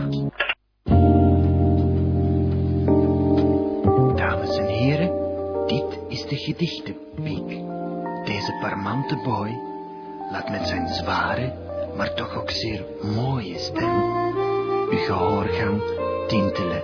Dames 4.16 4.58
en 4.58 4.66
heren, 4.66 5.10
dit 5.66 5.98
is 6.08 6.26
de 6.26 6.36
gedichtenweek. 6.36 7.48
Deze 8.24 8.58
parmante 8.60 9.16
boy 9.24 9.58
laat 10.30 10.50
met 10.50 10.66
zijn 10.66 10.86
zware, 10.88 11.52
maar 11.96 12.14
toch 12.14 12.36
ook 12.36 12.50
zeer 12.50 12.84
mooie 13.14 13.58
stem 13.58 14.24
uw 14.90 14.98
gehoorgang 14.98 15.82
tintelen. 16.26 16.82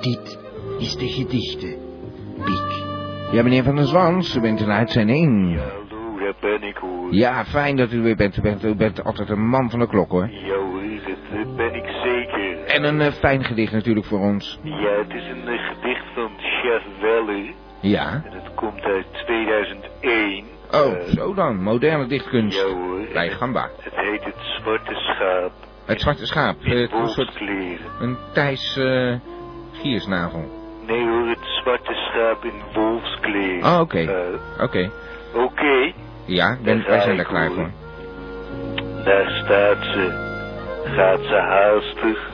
Dit 0.00 0.38
is 0.78 0.96
de 0.96 1.08
gedichtenweek. 1.08 2.88
Ja, 3.32 3.42
meneer 3.42 3.62
Van 3.62 3.76
der 3.76 3.86
Zwans, 3.86 4.36
u 4.36 4.40
bent 4.40 4.60
in 4.60 4.70
uitzending. 4.70 5.58
Hallo, 5.58 6.18
daar 6.18 6.34
ben 6.40 6.62
ik 6.62 6.76
hoor. 6.76 7.14
Ja, 7.14 7.44
fijn 7.44 7.76
dat 7.76 7.92
u 7.92 8.00
weer 8.02 8.16
bent. 8.16 8.36
U 8.36 8.40
bent, 8.40 8.64
u 8.64 8.74
bent 8.74 9.04
altijd 9.04 9.30
een 9.30 9.48
man 9.48 9.70
van 9.70 9.78
de 9.78 9.86
klok, 9.86 10.10
hoor. 10.10 10.28
Ja 10.30 10.54
hoor, 10.54 10.82
dat 11.06 11.40
eh, 11.40 11.54
ben 11.56 11.74
ik 11.74 11.86
zeker. 12.04 12.64
En 12.64 12.84
een 12.84 13.00
eh, 13.00 13.12
fijn 13.12 13.44
gedicht 13.44 13.72
natuurlijk 13.72 14.06
voor 14.06 14.20
ons. 14.20 14.58
Ja, 14.62 14.98
het 14.98 15.14
is 15.14 15.26
een 15.28 15.48
eh, 15.48 15.68
gedicht 15.68 16.04
van 16.14 16.30
Chef 16.38 16.82
Weller. 17.00 17.52
Ja. 17.80 18.22
En 18.24 18.32
het 18.32 18.54
komt 18.54 18.82
uit 18.82 19.06
2001. 19.12 20.49
Oh, 20.72 20.92
Eh, 20.92 21.02
zo 21.14 21.34
dan. 21.34 21.62
Moderne 21.62 22.06
dichtkunst. 22.06 22.58
Ja 22.58 22.64
hoor. 22.74 22.98
Bij 23.12 23.28
En 23.28 23.36
Gamba. 23.36 23.68
Het 23.80 23.92
heet 23.96 24.24
Het 24.24 24.34
Zwarte 24.38 24.94
Schaap. 24.94 25.52
Het 25.84 26.00
zwarte 26.00 26.26
schaap. 26.26 26.56
Eh, 26.64 26.72
een 26.92 27.08
soort... 27.08 27.40
Een 28.00 28.16
Thijs 28.32 28.76
eh 28.76 29.14
Giersnavel. 29.72 30.44
Nee 30.86 31.08
hoor, 31.08 31.28
het 31.28 31.38
Zwarte 31.62 31.92
Schaap 31.94 32.44
in 32.44 32.62
wolfskleren. 32.74 33.64
Oh, 33.72 33.80
oké. 33.80 33.98
Eh, 33.98 34.62
Oké. 34.64 34.90
Oké, 35.34 35.92
Ja, 36.24 36.58
ben, 36.62 36.84
wij 36.86 37.00
zijn 37.00 37.16
daar 37.16 37.26
klaar 37.26 37.46
hoor. 37.46 37.54
voor. 37.56 37.70
daar 39.04 39.30
staat 39.44 39.82
ze. 39.84 40.28
Gaat 40.84 41.20
ze 41.20 41.34
haastig 41.34 42.28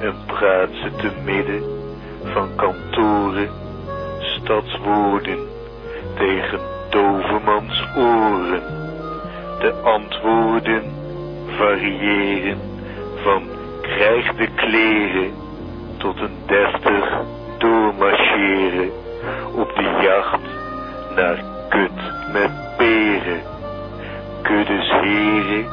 en 0.00 0.14
praat 0.26 0.68
ze 0.72 0.90
te 0.96 1.10
midden 1.24 1.62
van 2.24 2.48
kantoren, 2.56 3.48
stadswoorden 4.20 5.38
tegen 6.16 6.60
dovermans 6.90 7.84
oren. 7.96 8.62
De 9.58 9.72
antwoorden 9.82 10.82
variëren 11.56 12.58
van 13.22 13.42
krijg 13.82 14.34
de 14.34 14.48
kleren 14.54 15.32
tot 15.96 16.20
een 16.20 16.36
deftig 16.46 17.20
doormarcheren 17.58 18.90
op 19.54 19.74
de 19.76 19.98
jacht 20.02 20.40
naar 21.14 21.44
kut 21.68 22.30
met 22.32 22.50
peren. 22.76 23.40
Kuddes 24.42 24.90
heren 24.90 25.66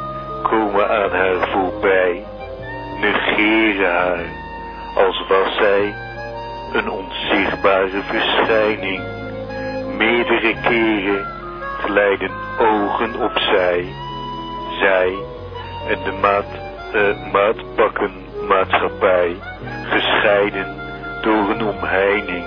komen 0.44 0.90
aan 0.90 1.12
haar 1.12 1.50
voorbij, 1.52 2.24
negeren 3.00 3.92
haar, 3.92 4.26
als 4.96 5.28
was 5.28 5.56
zij 5.56 5.96
een 6.74 6.90
onzichtbare 6.90 8.02
verschijning. 8.02 9.17
Meerdere 9.98 10.56
keren 10.62 11.26
glijden 11.82 12.32
ogen 12.60 13.22
opzij, 13.22 13.86
zij 14.80 15.14
en 15.88 16.04
de 16.04 16.12
maat, 16.22 16.46
eh, 16.94 17.32
maatpakkenmaatschappij, 17.32 19.36
gescheiden 19.90 20.76
door 21.22 21.50
een 21.50 21.64
omheining. 21.64 22.46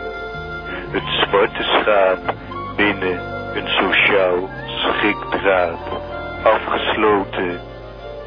Het 0.90 1.02
zwarte 1.02 1.62
schaap 1.62 2.34
binnen 2.76 3.20
een 3.56 3.68
sociaal 3.68 4.48
schrikdraad, 4.66 5.78
afgesloten 6.42 7.60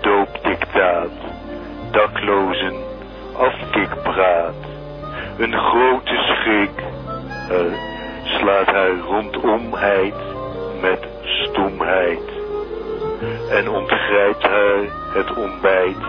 doopdictaat, 0.02 1.12
daklozen 1.92 2.76
afkikpraat. 3.34 4.56
Een 5.38 5.54
grote 5.54 6.16
schrik 6.16 6.80
eh, 7.50 7.93
slaat 8.44 8.66
haar 8.66 8.98
rondomheid 9.00 10.14
met 10.82 11.00
stomheid 11.24 12.20
en 13.50 13.70
ontgrijpt 13.70 14.44
haar 14.44 14.82
het 15.14 15.34
ontbijt 15.36 16.04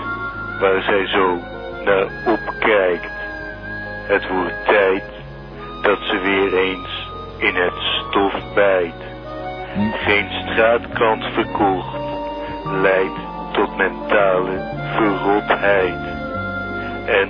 waar 0.60 0.82
zij 0.82 1.06
zo 1.06 1.38
naar 1.84 2.06
opkijkt. 2.26 3.12
Het 4.06 4.28
wordt 4.28 4.64
tijd 4.64 5.04
dat 5.82 5.98
ze 5.98 6.18
weer 6.18 6.58
eens 6.58 7.08
in 7.38 7.54
het 7.54 7.74
stof 7.74 8.34
bijt. 8.54 9.02
Geen 9.92 10.28
straatkrant 10.30 11.24
verkocht 11.24 11.98
leidt 12.64 13.18
tot 13.52 13.76
mentale 13.76 14.70
verrotheid. 14.96 16.00
En 17.06 17.28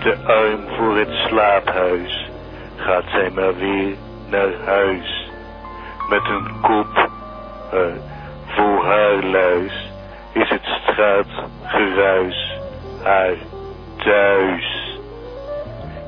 te 0.00 0.16
arm 0.26 0.76
voor 0.76 0.96
het 0.96 1.12
slaaphuis 1.28 2.30
gaat 2.76 3.04
zij 3.10 3.30
maar 3.30 3.56
weer 3.56 3.94
naar 4.32 4.52
huis. 4.64 5.30
Met 6.08 6.24
een 6.24 6.60
kop 6.60 7.10
eh, 7.72 7.78
vol 8.46 8.84
haarluis 8.84 9.90
is 10.32 10.48
het 10.48 10.64
straatgeruis 10.64 12.58
haar 13.02 13.34
thuis. 13.96 14.81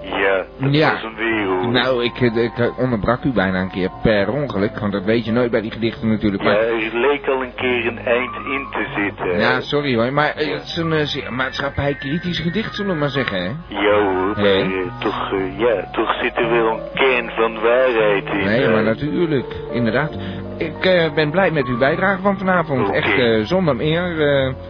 Ja, 0.04 0.44
dat 0.60 0.74
Ja. 0.74 0.92
was 0.92 1.02
een 1.02 1.14
wereld. 1.14 1.70
Nou, 1.70 2.04
ik, 2.04 2.20
eh, 2.20 2.36
ik 2.44 2.58
eh, 2.58 2.78
onderbrak 2.78 3.24
u 3.24 3.32
bijna 3.32 3.60
een 3.60 3.70
keer 3.70 3.90
per 4.02 4.32
ongeluk. 4.32 4.78
Want 4.78 4.92
dat 4.92 5.04
weet 5.04 5.24
je 5.24 5.32
nooit 5.32 5.50
bij 5.50 5.60
die 5.60 5.70
gedichten 5.70 6.08
natuurlijk. 6.08 6.42
Ja, 6.42 6.50
er 6.56 6.98
leek 6.98 7.26
al 7.28 7.42
een 7.42 7.54
keer 7.54 7.86
een 7.86 7.98
eind 7.98 8.34
in 8.36 8.66
te 8.70 8.86
zitten. 8.96 9.38
ja, 9.38 9.60
sorry 9.60 9.94
hoor. 9.96 10.12
Maar 10.12 10.28
eh, 10.34 10.52
het 10.52 10.62
is 10.62 10.76
een 10.76 10.92
uh, 10.92 11.28
maatschappij-kritisch 11.30 12.38
gedicht, 12.38 12.74
zullen 12.74 12.92
we 12.92 12.98
maar 12.98 13.08
zeggen, 13.08 13.38
hè? 13.42 13.50
Ja 13.68 14.02
hoor, 14.02 14.26
maar 14.36 14.98
toch, 15.00 15.32
ja, 15.58 15.88
toch 15.92 16.14
zit 16.22 16.36
er 16.36 16.50
wel 16.50 16.70
een 16.70 16.80
kern 16.94 17.30
van 17.30 17.60
waarheid 17.60 18.24
in. 18.24 18.44
Nee, 18.44 18.68
maar 18.68 18.82
natuurlijk. 18.82 19.46
Inderdaad. 19.72 20.16
Ik 20.58 21.12
ben 21.14 21.30
blij 21.30 21.50
met 21.50 21.66
uw 21.66 21.78
bijdrage 21.78 22.22
van 22.22 22.38
vanavond. 22.38 22.90
Echt 22.90 23.48
zonder 23.48 23.76
meer. 23.76 24.16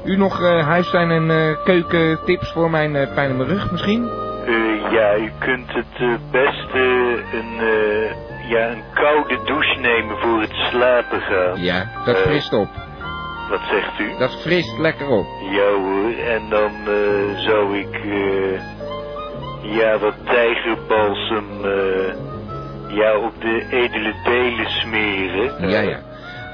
U 0.04 0.16
nog 0.16 0.40
huistuin- 0.64 1.10
en 1.10 1.56
keukentips 1.64 2.52
voor 2.52 2.70
mijn 2.70 2.92
pijn 3.14 3.30
in 3.30 3.36
mijn 3.36 3.48
rug 3.48 3.70
misschien? 3.70 4.23
Ja, 4.94 5.16
u 5.16 5.30
kunt 5.38 5.72
het 5.72 5.94
eh, 5.98 6.14
beste 6.30 6.82
een, 7.32 7.60
eh, 7.60 8.50
ja, 8.50 8.68
een 8.70 8.82
koude 8.94 9.38
douche 9.44 9.80
nemen 9.80 10.16
voor 10.18 10.40
het 10.40 10.52
slapen 10.70 11.20
gaan. 11.20 11.62
Ja, 11.62 11.86
dat 12.04 12.16
Eh. 12.16 12.22
frist 12.22 12.52
op. 12.52 12.68
Wat 13.50 13.60
zegt 13.70 13.98
u? 13.98 14.18
Dat 14.18 14.40
frist 14.42 14.78
lekker 14.78 15.08
op. 15.08 15.26
Ja 15.50 15.70
hoor, 15.72 16.12
en 16.26 16.48
dan 16.48 16.72
zou 17.36 17.78
ik 17.78 18.00
ja, 19.62 19.98
wat 19.98 20.14
tijgerbalsem 20.24 21.44
ja, 22.88 23.16
op 23.18 23.40
de 23.40 23.66
edele 23.70 24.14
delen 24.24 24.66
smeren. 24.70 25.68
Ja, 25.68 25.80
ja. 25.80 25.98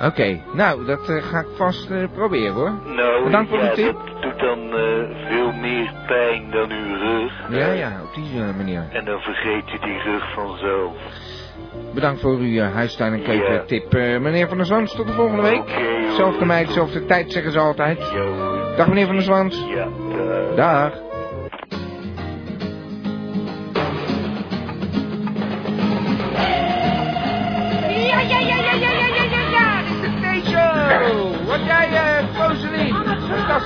Oké, 0.05 0.41
nou, 0.53 0.85
dat 0.85 1.09
eh, 1.09 1.23
ga 1.23 1.39
ik 1.39 1.47
vast 1.57 1.91
eh, 1.91 2.05
proberen 2.15 2.53
hoor. 2.55 2.73
Nou, 2.87 3.25
Bedankt 3.25 3.51
voor 3.51 3.59
ja, 3.59 3.65
de 3.69 3.75
tip. 3.75 3.93
dat 3.93 4.23
doet 4.23 4.39
dan 4.41 4.59
eh, 4.59 5.29
veel 5.29 5.53
meer 5.53 5.93
pijn 6.07 6.51
dan 6.51 6.71
uw 6.71 6.97
rug. 6.97 7.33
Ja, 7.51 7.73
ja, 7.73 7.93
op 8.09 8.15
die 8.15 8.41
manier. 8.57 8.89
En 8.93 9.05
dan 9.05 9.21
vergeet 9.21 9.65
u 9.75 9.79
die 9.87 9.99
rug 10.03 10.33
vanzelf. 10.35 10.93
Bedankt 11.95 12.21
voor 12.21 12.37
uw 12.37 12.61
huistuin- 12.61 13.13
en 13.13 13.19
Ja. 13.21 13.25
keukentip. 13.27 13.95
Eh, 13.95 14.19
meneer 14.19 14.49
Van 14.49 14.57
der 14.57 14.67
Zwans, 14.67 14.95
tot 14.95 15.07
de 15.07 15.13
volgende 15.13 15.43
week. 15.43 15.71
Hoor. 15.71 16.11
Zelfde 16.17 16.45
meid, 16.45 16.71
zelfde 16.71 17.05
tijd, 17.07 17.33
zeggen 17.33 17.53
ze 17.53 17.59
altijd. 17.59 17.99
Ja. 18.15 18.77
Dag 18.77 18.89
meneer 18.89 19.07
Van 19.07 19.15
der 19.15 19.25
Zwans. 19.25 19.65
Ja, 19.75 19.89
dag. 20.55 20.91
Dag. 20.91 21.10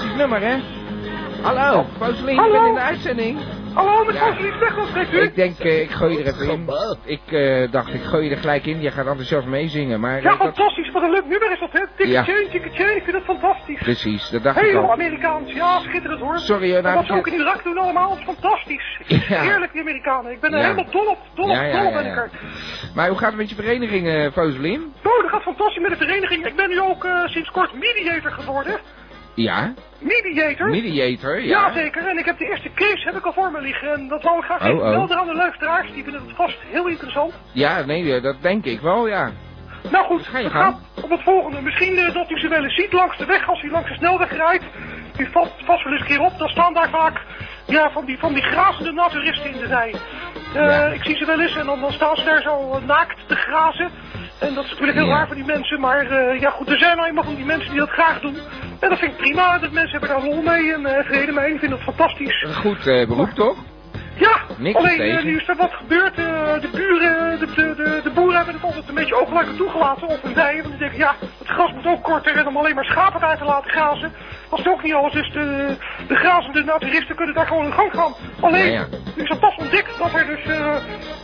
Fantastisch 0.05 0.17
nummer, 0.17 0.41
hè? 0.41 0.57
Hallo, 1.43 1.87
Foselien, 1.99 2.29
ik 2.29 2.37
ben 2.37 2.37
Hallo. 2.53 2.67
in 2.69 2.75
de 2.75 2.81
uitzending. 2.81 3.39
Hallo, 3.75 4.05
met 4.05 4.15
Ja. 4.15 4.21
Foseline 4.21 4.57
Smegmans 4.57 4.89
spreekt 4.89 5.13
u? 5.13 5.21
Ik 5.23 5.35
denk, 5.35 5.59
eh, 5.59 5.81
ik 5.81 5.91
gooi 5.91 6.19
er 6.21 6.27
even 6.27 6.49
in. 6.51 6.69
Ik 7.05 7.21
eh, 7.33 7.71
dacht, 7.73 7.95
ik 7.95 8.03
gooi 8.03 8.25
je 8.25 8.31
er 8.31 8.37
gelijk 8.41 8.67
in. 8.67 8.81
Je 8.81 8.91
gaat 8.91 9.07
enthousiast 9.07 9.47
meezingen, 9.47 10.01
maar... 10.01 10.13
Ja, 10.13 10.19
eh, 10.19 10.25
dat- 10.25 10.37
fantastisch. 10.39 10.91
Wat 10.91 11.03
een 11.03 11.11
leuk 11.11 11.27
nummer 11.27 11.53
is 11.53 11.59
dat, 11.61 11.73
hè? 11.73 11.81
Ticket 11.97 12.13
Ja. 12.13 12.23
Chain, 12.25 12.51
Ticket 12.51 12.75
Chain. 12.75 12.97
Ik 12.97 13.03
vind 13.03 13.17
het 13.17 13.25
fantastisch. 13.25 13.79
Precies, 13.79 14.29
dat 14.31 14.43
dacht 14.43 14.57
ik 14.57 14.63
Heel 14.65 14.79
al. 14.83 14.93
Amerikaans. 14.93 15.53
Ja, 15.53 15.79
schitterend 15.81 16.21
hoor. 16.21 16.39
Sorry, 16.39 16.73
hoor, 16.73 16.83
nou 16.83 16.95
wat 16.97 17.07
ze 17.07 17.13
ook 17.13 17.27
in 17.27 17.35
Irak 17.41 17.65
doen 17.65 17.79
allemaal, 17.79 18.17
is 18.19 18.25
fantastisch. 18.25 19.01
Ja. 19.07 19.41
Heerlijk, 19.41 19.73
die 19.73 19.81
Amerikanen. 19.81 20.33
Ik 20.33 20.41
ben 20.41 20.53
er 20.53 20.59
Ja. 20.59 20.65
helemaal 20.65 20.91
dol 20.91 21.07
op. 21.07 21.19
Dol 21.35 21.45
op, 21.45 21.51
Ja, 21.51 21.63
ja, 21.63 21.73
dol 21.79 21.87
op 21.87 21.93
ja, 21.93 21.99
ben 22.03 22.07
ik 22.11 22.15
ja. 22.17 22.23
er. 22.23 22.31
Maar 22.95 23.09
hoe 23.09 23.19
gaat 23.19 23.29
het 23.29 23.37
met 23.39 23.49
je 23.49 23.55
vereniging, 23.55 24.07
eh 24.09 24.33
Foselien? 24.33 24.93
Oh, 25.05 25.23
dat 25.23 25.31
gaat 25.31 25.43
fantastisch 25.43 25.83
met 25.83 25.91
de 25.99 26.05
vereniging. 26.05 26.47
Ik 26.47 26.57
ben 26.57 26.69
nu 26.69 26.81
ook 26.81 27.05
eh, 27.05 27.25
sinds 27.27 27.51
kort 27.51 27.71
mediator 27.75 28.31
geworden. 28.31 28.79
Ja, 29.35 29.73
Mediator? 29.99 30.69
mediator, 30.71 31.41
ja. 31.41 31.67
Ja, 31.67 31.73
zeker. 31.73 32.07
En 32.07 32.19
ik 32.19 32.25
heb 32.25 32.39
de 32.39 32.45
eerste 32.47 32.71
case 32.75 33.05
heb 33.05 33.17
ik 33.17 33.25
al 33.25 33.33
voor 33.33 33.51
me 33.51 33.61
liggen. 33.61 33.93
En 33.93 34.09
dat 34.09 34.23
wou 34.23 34.39
ik 34.39 34.45
graag 34.45 34.61
Oh, 34.61 34.67
even 34.67 34.81
oh. 34.83 34.89
melden 34.91 35.19
aan 35.19 35.27
de 35.27 35.35
luisteraars. 35.35 35.93
Die 35.93 36.03
vinden 36.03 36.23
het 36.27 36.37
vast 36.37 36.57
heel 36.71 36.87
interessant. 36.87 37.33
Ja, 37.53 37.85
nee, 37.85 38.21
dat 38.21 38.37
denk 38.43 38.65
ik 38.65 38.81
wel, 38.81 39.09
ja. 39.09 39.31
Nou 39.91 40.05
goed, 40.05 40.27
Ga 40.27 40.39
je 40.39 40.51
gaat 40.51 40.79
om 41.03 41.11
het 41.11 41.23
volgende. 41.23 41.61
Misschien 41.61 41.97
eh, 41.97 42.15
dat 42.15 42.31
u 42.31 42.39
ze 42.39 42.49
wel 42.49 42.63
eens 42.65 42.75
ziet 42.75 42.93
langs 42.93 43.17
de 43.19 43.25
weg 43.27 43.49
als 43.49 43.63
u 43.63 43.71
langs 43.71 43.89
de 43.89 43.95
snelweg 43.95 44.37
rijdt. 44.37 44.65
U 45.19 45.29
valt 45.33 45.53
vast 45.65 45.85
wel 45.85 45.93
eens 45.93 46.01
een 46.03 46.07
keer 46.09 46.21
op. 46.21 46.39
Dan 46.39 46.49
staan 46.49 46.75
daar 46.75 46.89
vaak 46.91 47.21
ja, 47.67 47.91
van, 47.91 48.05
die, 48.05 48.19
van 48.19 48.35
die 48.35 48.43
grazende 48.43 48.93
naturisten 48.93 49.51
in 49.51 49.59
de 49.59 49.67
rij. 49.67 49.95
Eh, 50.55 50.63
Ja. 50.63 50.87
Ik 50.87 51.05
zie 51.05 51.17
ze 51.17 51.25
wel 51.27 51.41
eens 51.41 51.57
en 51.57 51.67
dan, 51.67 51.81
dan 51.81 51.93
staan 51.93 52.17
ze 52.17 52.25
daar 52.25 52.43
zo 52.43 52.73
eh, 52.73 52.87
naakt 52.87 53.19
te 53.29 53.35
grazen. 53.37 53.91
En 54.41 54.55
dat 54.55 54.65
is 54.65 54.71
natuurlijk 54.71 54.99
heel 54.99 55.07
Ja. 55.07 55.15
raar 55.17 55.27
voor 55.27 55.37
die 55.37 55.45
mensen. 55.45 55.81
Maar 55.81 56.15
ja 56.41 56.51
goed, 56.51 56.69
er 56.69 56.79
zijn 56.79 56.97
nou 56.97 57.09
eenmaal 57.09 57.25
van 57.25 57.35
die 57.35 57.45
mensen 57.45 57.71
die 57.71 57.79
dat 57.79 57.91
graag 57.91 58.21
doen. 58.21 58.37
En 58.85 58.91
dat 58.91 58.99
vind 58.99 59.11
ik 59.13 59.17
prima. 59.19 59.59
De 59.59 59.69
mensen 59.73 59.91
hebben 59.99 60.09
daar 60.09 60.25
lol 60.29 60.43
mee 60.43 60.73
en 60.75 60.87
eh 60.87 61.05
vrede 61.05 61.33
mee. 61.33 61.53
Ik 61.53 61.59
vind 61.59 61.71
dat 61.71 61.81
fantastisch. 61.81 62.43
Een 62.43 62.55
goed 62.55 62.87
eh, 62.87 63.07
beroep, 63.09 63.31
toch? 63.31 63.57
Ja, 64.17 64.37
Niks 64.57 64.77
alleen 64.79 65.01
eh, 65.01 65.25
nu 65.25 65.37
is 65.37 65.49
er 65.49 65.57
wat 65.57 65.73
gebeurd. 65.73 66.15
eh, 66.19 66.25
de 66.61 66.69
buren, 66.73 67.39
de, 67.39 67.47
de, 67.47 67.75
de, 67.77 68.01
de 68.03 68.11
boeren 68.11 68.37
hebben 68.37 68.55
het 68.55 68.65
altijd 68.65 68.89
een 68.89 68.95
beetje 68.95 69.21
oogluikend 69.21 69.57
toegelaten 69.57 70.09
op 70.09 70.23
hun 70.23 70.35
dijen. 70.35 70.63
Want 70.63 70.69
die 70.71 70.79
denken, 70.79 70.99
ja, 70.99 71.15
het 71.39 71.49
gras 71.49 71.73
moet 71.73 71.87
ook 71.87 72.03
korter 72.03 72.37
en 72.37 72.47
om 72.47 72.57
alleen 72.57 72.75
maar 72.75 72.85
schapen 72.85 73.21
daar 73.21 73.39
te 73.39 73.45
laten 73.45 73.71
grazen. 73.71 74.13
Als 74.49 74.61
het 74.61 74.73
ook 74.73 74.83
niet 74.83 74.95
alles 74.95 75.15
is, 75.15 75.31
de, 75.33 75.77
de 76.09 76.15
grazende 76.15 76.65
naturisten 76.65 77.17
kunnen 77.17 77.35
daar 77.35 77.47
gewoon 77.47 77.65
in 77.65 77.73
gang 77.73 77.93
gaan. 77.95 78.15
Alleen, 78.41 78.67
Ja, 78.67 78.73
ja. 78.73 78.87
nu 79.17 79.23
is 79.23 79.31
er 79.31 79.37
pas 79.39 79.57
ontdekt 79.57 79.99
dat 79.99 80.13
er 80.15 80.27
dus 80.27 80.45
eh 80.47 80.77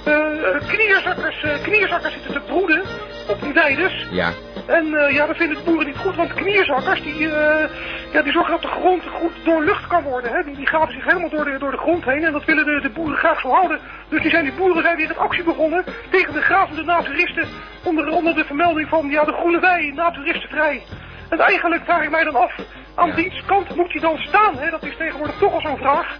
eh, 0.04 0.68
knierzakkers, 0.68 1.42
eh, 1.42 1.62
knierzakkers 1.62 2.12
zitten 2.12 2.32
te 2.32 2.40
broeden 2.40 2.82
op 3.28 3.40
die 3.42 3.52
weides. 3.52 4.06
Ja. 4.10 4.30
En 4.70 4.94
eh, 4.94 5.14
ja, 5.14 5.26
dat 5.26 5.36
vinden 5.36 5.56
de 5.56 5.62
boeren 5.64 5.86
niet 5.86 5.96
goed, 5.96 6.16
want 6.16 6.34
knierzakkers 6.34 7.02
die, 7.02 7.34
eh, 7.34 7.70
ja, 8.12 8.22
die 8.22 8.32
zorgen 8.32 8.52
dat 8.52 8.62
de 8.62 8.68
grond 8.68 9.02
goed 9.06 9.32
doorlucht 9.44 9.86
kan 9.86 10.02
worden. 10.02 10.32
Hè? 10.32 10.42
Die, 10.42 10.56
die 10.56 10.66
graven 10.66 10.92
zich 10.92 11.04
helemaal 11.04 11.28
door 11.28 11.44
de, 11.44 11.58
door 11.58 11.70
de 11.70 11.76
grond 11.76 12.04
heen 12.04 12.24
en 12.24 12.32
dat 12.32 12.44
willen 12.44 12.64
de, 12.64 12.80
de 12.80 12.88
boeren 12.88 13.18
graag 13.18 13.40
zo 13.40 13.48
houden. 13.48 13.80
Dus 14.08 14.20
die 14.22 14.30
zijn 14.30 14.44
die 14.44 14.52
boeren 14.52 14.82
zijn 14.82 14.96
weer 14.96 15.10
een 15.10 15.16
actie 15.16 15.44
begonnen 15.44 15.84
tegen 16.10 16.32
de 16.32 16.40
grazende 16.40 16.82
naturisten 16.82 17.48
onder, 17.84 18.08
onder 18.08 18.34
de 18.34 18.44
vermelding 18.44 18.88
van 18.88 19.08
ja, 19.08 19.24
de 19.24 19.32
groene 19.32 19.60
wei, 19.60 19.92
naturistenvrij. 19.92 20.82
En 21.28 21.40
eigenlijk 21.40 21.84
vraag 21.84 22.02
ik 22.02 22.10
mij 22.10 22.24
dan 22.24 22.36
af, 22.36 22.54
aan 22.94 23.08
Ja. 23.08 23.14
wiens 23.14 23.42
kant 23.46 23.76
moet 23.76 23.92
hij 23.92 24.00
dan 24.00 24.18
staan? 24.18 24.58
Hè? 24.58 24.70
Dat 24.70 24.82
is 24.82 24.96
tegenwoordig 24.96 25.36
toch 25.38 25.52
al 25.52 25.60
zo'n 25.60 25.76
vraag. 25.76 26.18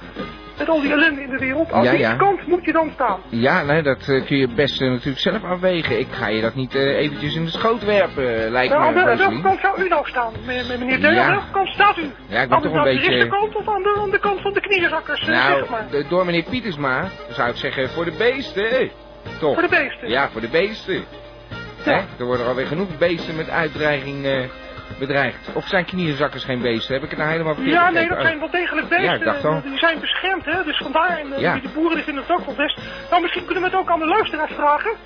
Met 0.61 0.69
al 0.69 0.81
die 0.81 0.93
ellende 0.93 1.21
in 1.23 1.31
de 1.31 1.39
wereld. 1.39 1.73
Aan 1.73 1.99
Ja, 1.99 2.15
kant 2.15 2.47
moet 2.47 2.65
je 2.65 2.73
dan 2.73 2.91
staan? 2.95 3.21
Ja, 3.29 3.63
nee, 3.63 3.83
dat 3.83 4.09
eh, 4.09 4.25
kun 4.27 4.37
je 4.37 4.49
best 4.49 4.81
eh, 4.81 4.89
natuurlijk 4.89 5.19
zelf 5.19 5.45
afwegen. 5.45 5.99
Ik 5.99 6.07
ga 6.11 6.29
je 6.29 6.41
dat 6.41 6.55
niet 6.55 6.75
eh, 6.75 6.83
eventjes 6.99 7.35
in 7.35 7.45
de 7.45 7.51
schoot 7.51 7.85
werpen, 7.85 8.51
lijkt 8.51 8.73
Nou, 8.73 8.85
aan 8.87 8.95
me, 8.95 9.01
aan 9.11 9.17
welke 9.19 9.41
kant 9.41 9.61
zou 9.61 9.85
u 9.85 9.89
nou 9.89 10.09
staan, 10.09 10.33
me- 10.47 10.65
me- 10.69 10.79
meneer 10.79 11.01
Deur? 11.01 11.13
Ja. 11.13 11.25
Aan 11.25 11.31
welke 11.31 11.51
kant 11.53 11.69
staat 11.69 11.97
u? 11.99 12.11
Ja, 12.27 12.43
ik 12.43 12.49
ben 12.49 12.57
aan 12.57 12.63
toch 12.63 12.73
de 12.73 12.79
een 12.79 12.85
beetje- 12.85 13.01
naturistenkant 13.01 13.57
of 13.57 13.69
aan 13.69 13.83
de, 13.83 13.99
aan 14.03 14.11
de 14.11 14.19
kant 14.19 14.41
van 14.41 14.53
de 14.53 14.61
knierzakkers, 14.61 15.21
eh, 15.21 15.29
Nou, 15.29 15.59
zeg 15.59 15.69
maar? 15.69 15.87
de- 15.91 16.05
door 16.09 16.25
meneer 16.25 16.45
Pietersma 16.51 17.09
zou 17.31 17.51
ik 17.51 17.57
zeggen 17.57 17.89
voor 17.91 18.05
de 18.05 18.13
beesten. 18.19 18.91
Toch? 19.39 19.53
Voor 19.55 19.63
de 19.63 19.69
beesten? 19.69 20.09
Ja, 20.09 20.29
voor 20.29 20.41
de 20.41 20.49
beesten. 20.49 20.95
Ja. 21.85 21.93
Hè? 21.93 22.01
Er 22.19 22.25
worden 22.25 22.47
alweer 22.47 22.67
genoeg 22.67 22.99
beesten 22.99 23.37
met 23.37 23.51
uitdreiging 23.51 24.27
bedreigd. 24.99 25.53
Of 25.55 25.67
zijn 25.67 25.85
knierzakkers 25.85 26.45
geen 26.45 26.61
beesten? 26.61 26.95
Heb 26.95 27.03
ik 27.03 27.11
het 27.11 27.19
nou 27.19 27.31
helemaal 27.31 27.55
verkeerd 27.55 27.75
Ja, 27.75 27.91
nee, 27.91 28.09
dat 28.09 28.21
zijn 28.21 28.39
wel 28.39 28.51
degelijk 28.51 28.89
beesten. 28.89 29.09
Ja, 29.09 29.15
ik 29.15 29.25
dacht 29.25 29.45
al. 29.45 29.63
Die 29.63 29.79
zijn 29.79 30.01
beschermd, 30.01 30.45
hè, 30.45 30.65
dus 30.65 30.77
vandaar. 30.77 31.19
En 31.19 31.33
eh, 31.33 31.41
Ja. 31.41 31.53
die 31.53 31.63
de 31.63 31.69
boeren 31.75 31.95
die 31.95 32.05
vinden 32.05 32.23
het 32.23 32.33
ook 32.33 32.47
wel 32.47 32.55
best. 32.55 32.81
Nou, 33.11 33.23
misschien 33.23 33.45
kunnen 33.45 33.63
we 33.63 33.69
het 33.69 33.79
ook 33.79 33.91
aan 33.91 33.99
de 33.99 34.07
luisteraars 34.07 34.53
vragen. 34.53 34.97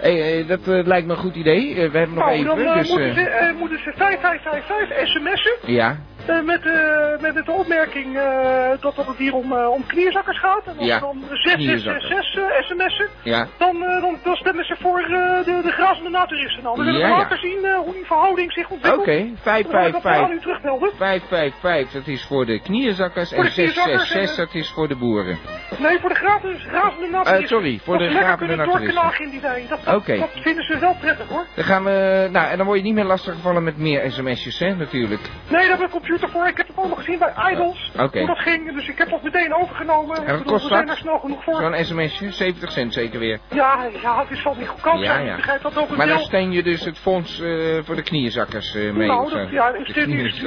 Hey, 0.00 0.40
eh, 0.40 0.48
dat 0.48 0.60
eh, 0.68 0.86
lijkt 0.86 1.06
me 1.06 1.12
een 1.12 1.18
goed 1.18 1.34
idee. 1.34 1.74
We 1.74 1.98
hebben 1.98 2.14
nog 2.14 2.24
nou, 2.24 2.30
even, 2.30 2.46
dan 2.46 2.58
eh, 2.58 2.78
dus... 2.78 2.88
moeten, 2.88 3.14
ze, 3.14 3.54
moeten 3.58 3.78
ze 3.78 3.92
5555 3.96 5.08
sms'en. 5.08 5.72
ja, 5.72 5.96
met, 6.26 6.66
eh, 6.66 7.20
met, 7.20 7.34
de 7.46 7.52
opmerking 7.52 8.16
eh, 8.16 8.70
dat, 8.80 8.96
dat 8.96 9.06
het 9.06 9.16
hier 9.16 9.34
om, 9.34 9.52
eh, 9.52 9.68
om 9.70 9.86
knierzakkers 9.86 10.38
gaat. 10.40 10.62
En 10.66 10.84
Ja, 10.86 10.98
dan 10.98 11.22
666 11.30 12.36
uh, 12.36 12.44
sms'en, 12.60 13.08
ja. 13.22 13.46
dan, 13.58 13.82
eh, 13.82 14.00
dan, 14.00 14.18
dan 14.24 14.36
stemmen 14.36 14.64
ze 14.64 14.76
voor 14.80 14.98
eh, 15.00 15.44
de, 15.44 15.60
de 15.64 15.70
grazende 15.72 16.10
naturisten. 16.10 16.62
Dan 16.62 16.76
willen 16.76 16.92
we 16.92 16.98
Ja, 16.98 17.08
later 17.08 17.38
zien 17.38 17.64
eh, 17.64 17.76
hoe 17.78 17.92
die 17.92 18.04
verhouding 18.06 18.52
zich 18.52 18.64
Oké, 18.64 18.74
ontwikkelt. 18.74 19.06
Dat 19.06 19.16
aan 19.18 19.36
555. 19.42 20.36
u 20.36 20.40
terugmelden. 20.40 20.90
555, 20.96 21.92
dat 21.92 22.06
is 22.06 22.24
voor 22.24 22.46
de 22.46 22.60
knierzakkers. 22.60 23.32
En 23.32 23.42
de 23.44 23.50
knierzakkers 23.50 24.08
666, 24.08 24.38
en- 24.38 24.44
dat 24.44 24.54
is 24.54 24.70
voor 24.70 24.88
de 24.88 24.96
boeren. 24.96 25.38
Nee, 25.78 25.98
voor 25.98 26.08
de 26.08 26.14
gratis, 26.14 26.62
grazende 26.68 27.08
naturisten. 27.10 27.42
Eh, 27.42 27.48
sorry, 27.48 27.78
voor 27.84 27.98
dat 27.98 28.08
de 28.08 28.34
kunnen 28.38 28.56
naturisten. 28.56 29.24
in 29.24 29.30
die 29.30 29.40
wei. 29.40 29.66
Dat, 29.68 29.84
dat, 29.84 29.94
Oké. 29.94 30.16
dat 30.18 30.30
vinden 30.32 30.64
ze 30.64 30.78
wel 30.78 30.96
prettig 31.00 31.28
hoor. 31.28 31.46
Dan 31.54 31.64
gaan 31.64 31.84
we... 31.84 32.28
Nou, 32.32 32.50
en 32.50 32.56
dan 32.56 32.66
word 32.66 32.78
je 32.78 32.84
niet 32.84 32.94
meer 32.94 33.04
lastiggevallen 33.04 33.64
met 33.64 33.78
meer 33.78 34.10
sms'jes, 34.12 34.58
hè, 34.58 34.74
natuurlijk. 34.74 35.20
Nee, 35.48 35.68
daar 35.68 35.78
heb 35.78 35.88
ik 35.88 35.94
computer 36.18 36.40
voor. 36.40 36.48
Ik 36.48 36.56
heb 36.56 36.66
het 36.66 36.76
allemaal 36.76 36.96
gezien 36.96 37.18
bij 37.18 37.52
Idols. 37.52 37.90
Oké. 37.98 38.18
Hoe 38.18 38.26
dat 38.26 38.38
ging. 38.38 38.72
Dus 38.72 38.88
ik 38.88 38.98
heb 38.98 39.10
dat 39.10 39.22
meteen 39.22 39.54
overgenomen. 39.54 40.26
En 40.26 40.36
wat 40.36 40.46
kost 40.46 40.62
we 40.62 40.68
zijn 40.68 40.86
dat? 40.86 40.96
snel 40.96 41.18
genoeg 41.18 41.44
voor. 41.44 41.54
Zo'n 41.54 41.84
sms'je, 41.84 42.30
70 42.30 42.70
cent 42.70 42.92
zeker 42.92 43.18
weer. 43.18 43.38
Ja, 43.50 43.88
ja, 44.02 44.20
het 44.20 44.30
is 44.30 44.42
wel 44.42 44.54
niet 44.54 44.68
goedkoop. 44.68 44.98
Ja, 44.98 45.04
zijn. 45.04 45.24
ja. 45.24 45.30
Ik 45.30 45.36
begrijp 45.36 45.62
dat 45.62 45.78
ook 45.78 45.96
Maar 45.96 46.06
dan 46.06 46.18
steun 46.18 46.52
je 46.52 46.62
dus 46.62 46.84
het 46.84 46.98
fonds 46.98 47.40
eh, 47.40 47.78
voor 47.82 47.96
de 47.96 48.02
knierzakkers 48.02 48.74
eh, 48.74 48.92
mee. 48.92 49.08
nou, 49.08 49.30
dat, 49.30 49.50
ja, 49.50 49.74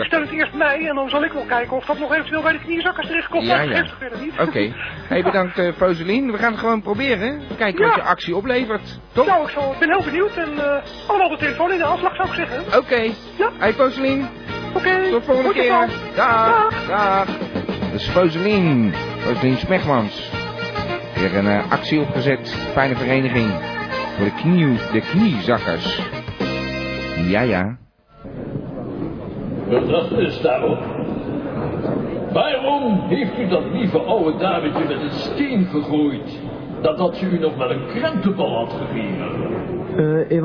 stel, 0.04 0.22
het 0.22 0.32
eerst 0.32 0.54
mij 0.54 0.88
en 0.88 0.96
dan 0.96 1.10
zal 1.10 1.24
ik 1.24 1.32
wel 1.32 1.46
kijken 1.46 1.76
of 1.76 1.86
dat 1.86 2.00
nog 2.00 2.14
eventueel 2.14 2.42
bij 2.42 2.52
de 2.52 2.60
knierzakkers 2.60 3.08
terechtkomt. 3.08 3.46
Ja, 3.46 3.62
ja. 3.62 3.86
Oké. 4.40 4.74
Hey, 5.08 5.24
bedankt 5.24 5.62
Foselien. 5.78 6.32
We 6.32 6.38
gaan 6.38 6.52
het 6.52 6.60
gewoon 6.60 6.82
proberen. 6.82 7.42
Kijken 7.58 7.86
wat 7.86 7.96
je 7.96 8.02
actie 8.02 8.36
oplevert. 8.36 9.00
Toch? 9.14 9.28
Nou, 9.28 9.44
ik, 9.44 9.50
zal, 9.50 9.76
ben 9.80 9.90
heel 9.90 10.04
benieuwd 10.04 10.36
en 10.36 10.58
eh 10.58 11.08
allemaal 11.08 11.30
de 11.30 11.38
telefoon 11.38 11.72
in 11.72 11.78
de 11.78 11.86
aanslag 11.86 12.16
zou 12.16 12.28
ik 12.28 12.34
zeggen. 12.34 12.78
Oké. 12.78 13.14
Ja. 13.38 13.52
Hey. 13.58 13.74
Oké, 14.78 15.10
Tot 15.12 15.24
volgende 15.24 15.50
goed 15.50 15.62
keer. 15.62 15.70
Dag. 15.70 15.90
Dag. 16.16 16.88
Dag. 16.88 17.26
Dat 17.26 17.94
is 19.44 19.58
Smegmans. 19.58 20.32
Weer 21.16 21.38
een 21.38 21.48
eh, 21.48 21.72
actie 21.72 22.00
opgezet. 22.00 22.50
Fijne 22.72 22.96
vereniging. 22.96 23.50
Voor 24.16 24.26
de, 24.26 24.32
knie, 24.32 24.78
de 24.92 25.02
kniezakkers. 25.02 26.02
Ja, 27.28 27.42
ja. 27.42 27.78
Wat 29.68 30.12
is 30.12 30.42
daarop? 30.42 30.80
Waarom 32.34 33.00
heeft 33.08 33.40
u 33.40 33.48
dat 33.48 33.64
lieve 33.72 34.00
oude 34.00 34.38
dametje 34.38 34.84
met 34.88 35.02
een 35.02 35.12
steen 35.12 35.66
gegooid? 35.66 36.40
Dat 36.82 36.98
had 36.98 37.16
ze 37.16 37.26
u 37.26 37.40
nog 37.40 37.58
wel 37.58 37.72
een 37.72 37.88
krentenbal 37.88 38.56
had 38.56 38.74
gegeven. 38.74 39.28
Eh, 39.98 40.38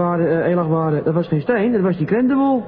erg 0.50 0.66
waren, 0.66 1.04
dat 1.04 1.14
was 1.14 1.28
geen 1.28 1.40
steen, 1.40 1.72
dat 1.72 1.80
was 1.80 1.96
die 1.96 2.06
krentenbol. 2.06 2.64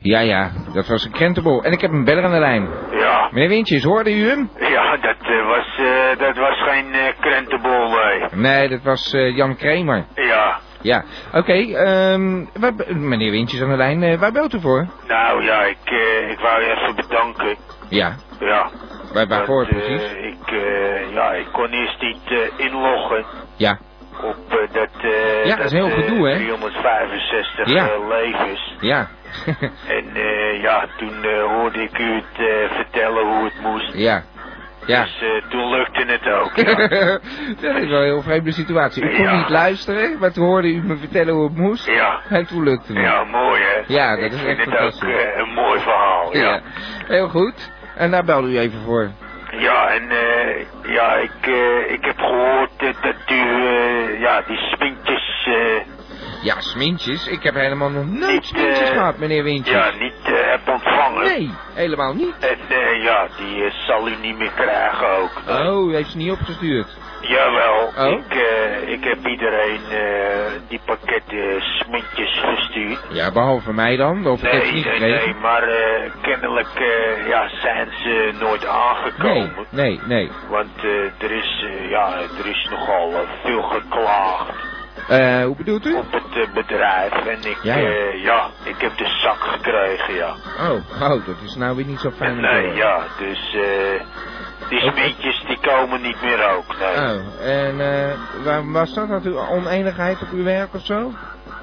Ja, 0.00 0.20
ja. 0.20 0.50
Dat 0.72 0.86
was 0.86 1.04
een 1.04 1.12
krentenbol. 1.12 1.62
En 1.64 1.72
ik 1.72 1.80
heb 1.80 1.90
een 1.90 2.04
beller 2.04 2.24
aan 2.24 2.30
de 2.32 2.38
lijn. 2.38 2.68
Ja, 2.90 3.28
Meneer 3.32 3.48
Wintjes, 3.48 3.82
hoorde 3.84 4.12
u 4.14 4.28
hem? 4.28 4.50
ja 4.58 4.96
dat, 4.96 5.16
eh, 5.20 5.46
was, 5.46 5.78
eh, 5.78 6.18
dat 6.18 6.36
was 6.36 6.62
geen 6.62 6.92
eh, 6.94 7.12
krentenbol, 7.20 7.88
nee. 7.90 8.22
Nee, 8.32 8.68
dat 8.68 8.82
was 8.82 9.10
Jan 9.34 9.56
Kramer. 9.56 10.04
Ja, 10.14 10.58
Ja, 10.82 11.04
oké. 11.32 11.52
ehm, 11.52 12.44
meneer 13.08 13.30
Wintjes 13.30 13.62
aan 13.62 13.68
de 13.70 13.76
lijn, 13.76 14.18
waar 14.18 14.32
belt 14.32 14.54
u 14.54 14.60
voor? 14.60 14.86
nou 15.08 15.44
ja, 15.44 15.62
ik, 15.62 15.76
eh, 15.84 16.30
ik 16.30 16.38
wou 16.38 16.60
je 16.62 16.70
even 16.76 16.94
bedanken. 16.96 17.56
Ja, 17.88 18.16
Ja. 18.40 18.70
waar, 19.12 19.26
waarvoor 19.26 19.66
precies? 19.66 20.12
ik, 20.12 20.50
eh, 20.52 21.12
ja, 21.12 21.32
ik 21.32 21.46
kon 21.52 21.70
eerst 21.70 22.00
niet 22.00 22.50
inloggen 22.56 23.24
Ja, 23.56 23.78
op 24.22 24.36
dat... 24.72 24.88
eh, 25.02 25.44
Ja, 25.44 25.56
dat 25.56 25.64
is 25.64 25.72
een 25.72 25.84
heel 25.84 26.02
gedoe, 26.02 26.28
hè? 26.28 26.36
365 26.36 27.68
Ja. 27.68 27.88
eh, 27.88 28.08
levens. 28.08 28.74
ja. 28.80 29.08
En 29.96 30.14
eh, 30.14 30.62
ja, 30.62 30.86
toen 30.96 31.24
eh, 31.24 31.42
hoorde 31.42 31.82
ik 31.82 31.98
u 31.98 32.12
het 32.14 32.24
eh, 32.48 32.74
vertellen 32.76 33.26
hoe 33.26 33.44
het 33.44 33.60
moest. 33.62 33.94
ja, 33.94 34.22
ja. 34.86 35.02
Dus 35.02 35.22
toen 35.48 35.70
lukte 35.70 36.04
het 36.06 36.28
ook, 36.28 36.56
ja. 36.66 36.74
dat 37.60 37.82
is 37.82 37.88
wel 37.88 37.98
een 37.98 38.04
heel 38.04 38.22
vreemde 38.22 38.52
situatie. 38.52 39.02
U 39.04 39.14
kon 39.16 39.24
Ja. 39.24 39.36
niet 39.36 39.48
luisteren, 39.48 40.18
maar 40.18 40.32
toen 40.32 40.46
hoorde 40.46 40.68
u 40.68 40.82
me 40.82 40.96
vertellen 40.96 41.34
hoe 41.34 41.44
het 41.44 41.56
moest. 41.56 41.86
Ja. 41.86 42.20
En 42.28 42.46
toen 42.46 42.62
lukte 42.62 42.92
het. 42.92 43.02
Ja, 43.02 43.24
mooi 43.24 43.62
hè? 43.62 43.82
Ja, 43.94 44.16
dat 44.16 44.24
ik 44.24 44.32
is 44.32 44.40
vind 44.40 44.58
echt 44.58 44.64
het 44.64 44.68
ook 44.68 44.74
fantastisch. 44.80 45.14
eh, 45.24 45.38
een 45.38 45.52
mooi 45.54 45.80
verhaal, 45.80 46.36
ja. 46.36 46.42
Ja. 46.42 46.60
Heel 47.06 47.28
goed. 47.28 47.70
En 47.96 48.10
daar 48.10 48.24
belde 48.24 48.48
u 48.48 48.58
even 48.58 48.80
voor. 48.84 49.10
Ja, 49.50 49.88
en 49.88 50.10
eh, 50.10 50.64
ja, 50.94 51.14
ik, 51.14 51.46
ik 51.88 52.04
heb 52.04 52.18
gehoord 52.18 52.70
eh, 52.76 52.88
dat 53.02 53.14
u, 53.30 53.34
ja, 54.20 54.42
die 54.46 54.56
spintjes, 54.56 55.46
eh, 55.46 55.82
Ja, 56.42 56.60
smintjes. 56.60 57.26
Ik 57.26 57.42
heb 57.42 57.54
helemaal 57.54 57.90
nog 57.90 58.06
nooit 58.06 58.44
smintjes 58.44 58.80
eh, 58.88 58.96
gehad, 58.96 59.18
meneer 59.18 59.42
Wintjes. 59.44 59.74
Ja, 59.76 59.90
niet 59.98 60.14
eh, 60.24 60.32
heb 60.50 60.68
ontvangen. 60.68 61.22
Nee, 61.24 61.50
helemaal 61.74 62.14
niet. 62.14 62.34
En 62.40 62.58
eh, 62.68 63.02
ja, 63.04 63.26
die 63.36 63.70
zal 63.86 64.08
u 64.08 64.12
niet 64.20 64.38
meer 64.38 64.50
krijgen 64.54 65.08
ook. 65.08 65.30
Oh, 65.48 65.90
u 65.90 65.94
heeft 65.94 66.10
ze 66.10 66.16
niet 66.16 66.30
opgestuurd. 66.32 66.86
Jawel, 67.20 67.92
Oh? 67.98 68.12
ik, 68.12 68.34
ik 68.88 69.04
heb 69.04 69.26
iedereen 69.26 69.80
die 70.68 70.80
pakketten 70.84 71.60
smintjes 71.62 72.40
gestuurd. 72.40 72.98
Ja, 73.10 73.32
behalve 73.32 73.72
mij 73.72 73.96
dan. 73.96 74.26
Of 74.26 74.42
ik 74.42 74.50
heb 74.50 74.62
ze 74.64 74.66
Nee, 74.66 74.74
niet 74.74 74.84
nee, 74.84 74.92
gekregen. 74.92 75.24
nee, 75.32 75.34
maar 75.40 75.62
kennelijk 76.22 76.68
ja, 77.28 77.48
zijn 77.48 77.88
ze 78.02 78.32
nooit 78.40 78.60
Nee, 78.60 78.70
aangekomen. 78.70 79.66
nee, 79.70 80.00
nee. 80.06 80.30
Want 80.48 80.70
eh, 80.84 81.22
er, 81.24 81.30
is, 81.30 81.64
ja, 81.90 82.12
er 82.38 82.46
is 82.50 82.68
nogal 82.70 83.12
veel 83.44 83.62
geklaagd 83.62 84.67
Eh, 85.08 85.44
hoe 85.44 85.56
bedoelt 85.56 85.86
u? 85.86 85.94
op 85.94 86.12
het 86.12 86.36
eh, 86.36 86.54
bedrijf. 86.54 87.12
En 87.12 87.50
ik, 87.50 87.58
Ja, 87.62 87.76
ja. 87.76 87.88
eh, 87.88 88.22
ja, 88.24 88.50
ik 88.64 88.74
heb 88.80 88.96
de 88.96 89.06
zak 89.22 89.40
gekregen, 89.40 90.14
ja. 90.14 90.34
Oh, 90.60 91.02
oh, 91.02 91.26
dat 91.26 91.36
is 91.44 91.54
nou 91.54 91.76
weer 91.76 91.84
niet 91.86 92.00
zo 92.00 92.10
fijn. 92.10 92.40
Nee, 92.40 92.74
ja, 92.74 93.02
dus 93.18 93.54
eh, 93.54 94.00
die 94.68 94.82
Oké. 94.84 94.96
smintjes 94.96 95.44
die 95.46 95.58
komen 95.60 96.00
niet 96.00 96.22
meer 96.22 96.50
ook, 96.56 96.78
nee. 96.78 96.96
Oh, 96.96 97.46
en 97.46 97.80
eh, 98.44 98.60
was 98.72 98.94
dat? 98.94 99.08
Had 99.08 99.24
u 99.24 99.36
oneenigheid 99.36 100.22
op 100.22 100.28
uw 100.32 100.44
werk 100.44 100.74
of 100.74 100.84
zo? 100.84 101.12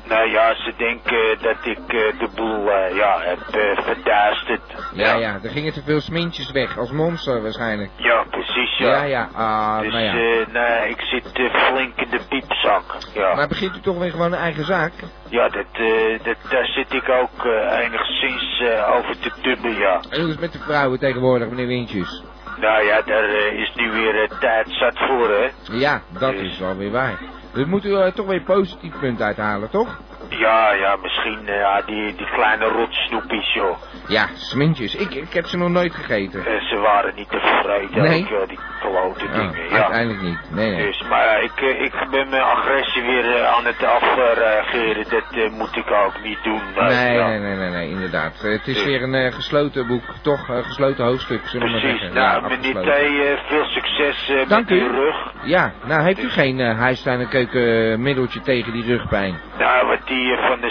Nou 0.08 0.30
ja, 0.32 0.56
ze 0.56 0.74
denken 0.78 1.38
dat 1.42 1.58
ik 1.66 1.78
eh, 1.94 2.20
de 2.20 2.30
boel 2.36 2.72
eh, 2.72 2.96
ja, 2.96 3.20
heb 3.20 3.40
eh, 3.40 3.84
verduisterd. 3.84 4.62
Ja, 4.94 5.14
ja, 5.16 5.40
er 5.44 5.50
gingen 5.50 5.74
te 5.74 5.82
veel 5.86 6.02
smintjes 6.02 6.52
weg, 6.52 6.78
als 6.78 6.92
monster 6.92 7.42
waarschijnlijk. 7.42 7.90
Ja, 7.96 8.24
precies, 8.30 8.78
ja. 8.78 8.88
Ja, 8.88 9.04
ja, 9.04 9.30
ah, 9.34 9.80
Dus 9.80 9.94
nou 9.94 10.04
ja. 10.04 10.14
nee, 10.52 10.90
ik 10.90 11.02
zit 11.02 11.50
flink 11.52 12.02
in 12.02 12.10
de 12.10 12.20
piepzak. 12.30 12.84
Ja, 13.14 13.36
Maar 13.36 13.48
begint 13.48 13.76
u 13.76 13.80
toch 13.80 13.98
weer 13.98 14.12
gewoon 14.12 14.32
een 14.34 14.40
eigen 14.40 14.66
zaak? 14.66 14.92
ja 15.30 15.50
dat, 15.50 15.66
eh, 15.74 16.24
dat, 16.24 16.36
daar 16.50 16.66
zit 16.66 16.94
ik 16.94 17.10
ook 17.10 17.46
enigszins 17.84 18.62
over 18.94 19.20
te 19.20 19.32
dubben, 19.42 19.76
ja. 19.78 20.00
En 20.10 20.20
hoe 20.20 20.26
is 20.26 20.32
het 20.32 20.40
met 20.40 20.54
de 20.54 20.60
vrouwen 20.60 21.00
tegenwoordig, 21.00 21.50
meneer 21.50 21.68
Wintjes? 21.68 22.24
Nou 22.58 22.86
ja, 22.86 23.02
daar 23.02 23.30
is 23.54 23.72
nu 23.76 23.92
weer 23.92 24.30
tijd 24.40 24.68
zat 24.70 24.98
voor, 25.08 25.30
hè. 25.30 25.50
Ja, 25.72 26.02
dat 26.20 26.32
Dus- 26.32 26.42
is 26.52 26.60
wel 26.60 26.76
weer 26.78 26.92
waar. 26.92 27.20
Dus 27.56 27.66
moet 27.66 27.86
u 27.86 27.96
eh, 27.96 28.12
toch 28.12 28.26
weer 28.26 28.42
positief 28.42 29.00
punt 29.00 29.22
uithalen, 29.22 29.70
toch? 29.70 30.00
Ja, 30.30 30.74
ja, 30.74 30.96
misschien 30.96 31.48
eh, 31.48 31.60
ja, 31.60 31.82
die, 31.82 32.16
die 32.16 32.30
kleine 32.30 32.66
rotsnoepjes, 32.66 33.54
joh. 33.54 33.78
Ja, 34.08 34.28
smintjes. 34.34 34.96
Ik, 34.96 35.14
ik 35.14 35.34
heb 35.34 35.46
ze 35.46 35.58
nog 35.58 35.70
nooit 35.70 35.94
gegeten. 35.96 36.46
Eh, 36.46 36.62
ze 36.62 36.78
waren 36.78 37.16
niet 37.16 37.30
tevreden, 37.30 38.02
Nee? 38.02 38.22
ook, 38.22 38.28
joh, 38.30 38.48
die 38.48 38.60
klote 38.80 39.26
Oh, 39.26 39.32
dingen, 39.32 39.70
ja. 39.70 39.76
uiteindelijk 39.76 40.22
niet. 40.22 40.40
Nee, 40.52 40.72
nee. 40.72 40.86
Dus, 40.86 41.02
maar 41.10 41.26
ja, 41.26 41.36
ik, 41.36 41.52
eh, 41.62 41.82
ik 41.84 41.94
ben 42.12 42.30
mijn 42.30 42.42
agressie 42.44 43.02
weer 43.04 43.36
eh, 43.36 43.54
aan 43.54 43.66
het 43.66 43.84
afreageren. 43.84 45.04
Dat 45.10 45.24
eh, 45.32 45.50
moet 45.52 45.76
ik 45.76 45.92
ook 45.92 46.22
niet 46.24 46.44
doen. 46.44 46.62
Nee, 46.76 47.14
ja. 47.18 47.28
nee, 47.28 47.40
nee, 47.40 47.56
nee, 47.56 47.70
nee, 47.70 47.90
inderdaad. 47.90 48.34
Eh, 48.44 48.52
Het 48.52 48.68
is 48.68 48.74
Dus- 48.76 48.84
weer 48.86 49.04
een 49.04 49.14
eh, 49.14 49.34
gesloten 49.34 49.88
boek, 49.88 50.04
toch? 50.22 50.48
Een 50.50 50.64
gesloten 50.64 51.06
hoofdstuk, 51.06 51.42
zullen 51.48 51.66
we 51.68 51.72
maar 51.72 51.82
Precies. 51.82 52.00
zeggen. 52.00 52.18
Nou, 52.18 52.42
Ja, 52.42 52.48
meneer 52.48 52.74
T, 52.84 52.88
eh, 52.88 53.48
veel 53.50 53.66
succes 53.66 54.30
eh, 54.30 54.50
Dank 54.50 54.70
met 54.70 54.80
u. 54.80 54.82
uw 54.82 54.92
rug. 54.92 55.32
Ja, 55.44 55.72
nou 55.84 56.02
heeft 56.04 56.24
u 56.24 56.30
geen 56.30 56.60
eh 56.60 56.78
huistuin- 56.78 57.20
en 57.20 57.30
keukenmiddeltje 57.30 58.42
tegen 58.42 58.74
die 58.74 58.84
rugpijn? 58.86 59.40
Nou, 59.58 59.88
wat 59.88 60.08
die 60.08 60.36
eh, 60.36 60.48
van 60.48 60.60
de 60.62 60.70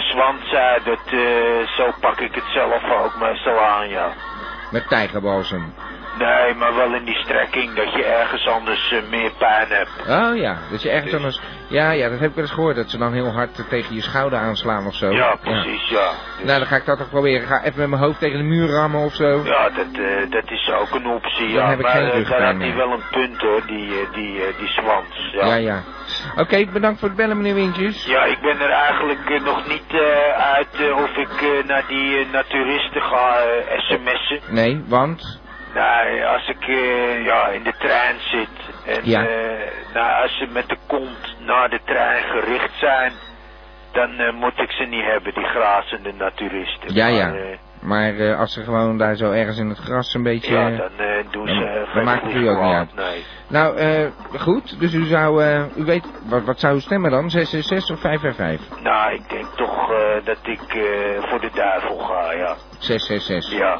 zei, 0.51 0.77
eh, 0.85 0.94
zo 1.77 1.91
pak 1.99 2.19
ik 2.19 2.35
het 2.35 2.43
zelf 2.53 2.83
ook 3.03 3.19
meestal 3.19 3.59
aan, 3.59 3.89
ja. 3.89 4.13
Met 4.71 4.87
tijgerbalsem. 4.87 5.73
Nee, 6.17 6.53
maar 6.55 6.75
wel 6.75 6.93
in 6.93 7.03
die 7.05 7.15
strekking 7.17 7.73
dat 7.73 7.93
je 7.93 8.03
ergens 8.05 8.47
anders 8.47 8.91
eh, 8.91 9.09
meer 9.09 9.31
pijn 9.37 9.67
hebt. 9.69 9.89
Oh 10.07 10.37
ja, 10.37 10.57
dat 10.71 10.81
je 10.81 10.89
ergens 10.89 11.11
Dus- 11.11 11.19
anders... 11.19 11.39
Ja, 11.67 11.91
ja, 11.91 12.09
dat 12.09 12.19
heb 12.19 12.29
ik 12.29 12.35
wel 12.35 12.43
eens 12.43 12.53
gehoord, 12.53 12.75
dat 12.75 12.89
ze 12.89 12.97
dan 12.97 13.13
heel 13.13 13.31
hard 13.31 13.59
eh, 13.59 13.65
tegen 13.65 13.95
je 13.95 14.01
schouder 14.01 14.39
aanslaan 14.39 14.85
of 14.85 14.95
zo. 14.95 15.09
Ja, 15.11 15.35
precies, 15.41 15.89
ja. 15.89 16.09
Dus- 16.37 16.45
Nou, 16.45 16.59
dan 16.59 16.67
ga 16.67 16.75
ik 16.75 16.85
dat 16.85 16.97
toch 16.97 17.09
proberen. 17.09 17.41
Ik 17.41 17.47
ga 17.47 17.63
even 17.63 17.79
met 17.79 17.89
mijn 17.89 18.01
hoofd 18.01 18.19
tegen 18.19 18.37
de 18.37 18.43
muur 18.43 18.69
rammen 18.69 19.01
of 19.01 19.13
zo. 19.13 19.41
Ja, 19.43 19.69
dat, 19.69 19.85
eh, 19.93 20.29
dat 20.31 20.51
is 20.51 20.71
ook 20.79 20.91
een 20.95 21.07
optie, 21.07 21.45
Dan 21.53 21.63
ja. 21.63 21.69
heb 21.69 21.77
ik 21.79 21.83
maar 21.83 21.91
geen 21.91 22.23
daar 22.23 22.41
had 22.45 22.57
hij 22.57 22.75
wel 22.75 22.91
een 22.91 23.03
punt, 23.11 23.41
hoor, 23.41 23.61
die, 23.67 24.07
die, 24.13 24.39
die 24.57 24.67
zwans. 24.67 25.29
Ja, 25.31 25.45
Ja, 25.45 25.55
ja. 25.55 25.83
Oké, 26.37 26.65
bedankt 26.73 26.99
voor 26.99 27.07
het 27.07 27.17
bellen, 27.17 27.37
meneer 27.37 27.53
Wintjes. 27.53 28.05
Ja, 28.05 28.23
ik 28.23 28.41
ben 28.41 28.59
er 28.61 28.69
eigenlijk 28.69 29.41
nog 29.43 29.67
niet 29.67 30.01
uit 30.37 30.91
of 30.93 31.17
ik 31.17 31.63
naar 31.67 31.83
die 31.87 32.25
naturisten 32.31 33.01
ga 33.01 33.37
sms'en. 33.77 34.39
Nee, 34.47 34.83
want... 34.87 35.43
Nou, 35.75 36.23
als 36.23 36.47
ik 36.49 36.67
eh, 36.67 37.25
ja, 37.25 37.47
in 37.47 37.63
de 37.63 37.73
trein 37.79 38.15
zit 38.19 38.49
en 38.85 38.99
Ja. 39.03 39.19
eh, 39.27 39.33
nou, 39.93 40.21
als 40.21 40.37
ze 40.37 40.47
met 40.47 40.69
de 40.69 40.77
kont 40.87 41.35
naar 41.39 41.69
de 41.69 41.79
trein 41.85 42.23
gericht 42.23 42.71
zijn, 42.79 43.11
dan 43.91 44.19
eh, 44.19 44.33
moet 44.33 44.59
ik 44.59 44.71
ze 44.71 44.83
niet 44.83 45.03
hebben, 45.05 45.33
die 45.33 45.43
grazende 45.45 46.13
naturisten. 46.13 46.93
Ja, 46.93 47.07
ja. 47.07 47.27
Maar, 47.27 47.35
eh, 47.39 47.57
Maar 47.81 48.35
als 48.35 48.53
ze 48.53 48.63
gewoon 48.63 48.97
daar 48.97 49.15
zo 49.15 49.31
ergens 49.31 49.57
in 49.57 49.69
het 49.69 49.77
gras 49.77 50.13
een 50.13 50.23
beetje... 50.23 50.53
ja, 50.53 50.69
dan 50.69 50.91
doen 51.31 51.45
dan- 51.45 51.55
ze 51.55 51.63
dan 51.63 51.87
geen 51.87 52.03
maakt 52.03 52.21
het 52.23 52.33
u 52.33 52.47
ook 52.47 52.61
niet 52.61 52.73
uit. 52.73 52.95
Nee. 52.95 53.23
Nou, 53.49 54.11
goed. 54.37 54.79
Dus 54.79 54.93
u 54.93 55.03
zou... 55.05 55.43
u 55.75 55.83
weet... 55.83 56.05
Wat, 56.29 56.43
wat 56.43 56.59
zou 56.59 56.75
u 56.75 56.79
stemmen 56.79 57.11
dan? 57.11 57.29
666 57.29 57.95
of 57.95 58.01
555? 58.01 58.81
Nou, 58.83 59.13
ik 59.13 59.29
denk 59.29 59.45
toch 59.55 59.91
dat 60.23 60.37
ik 60.43 60.73
eh, 60.73 61.29
voor 61.29 61.39
de 61.41 61.49
duivel 61.53 61.97
ga, 61.97 62.31
ja. 62.31 62.55
666. 62.79 63.59
Ja, 63.59 63.79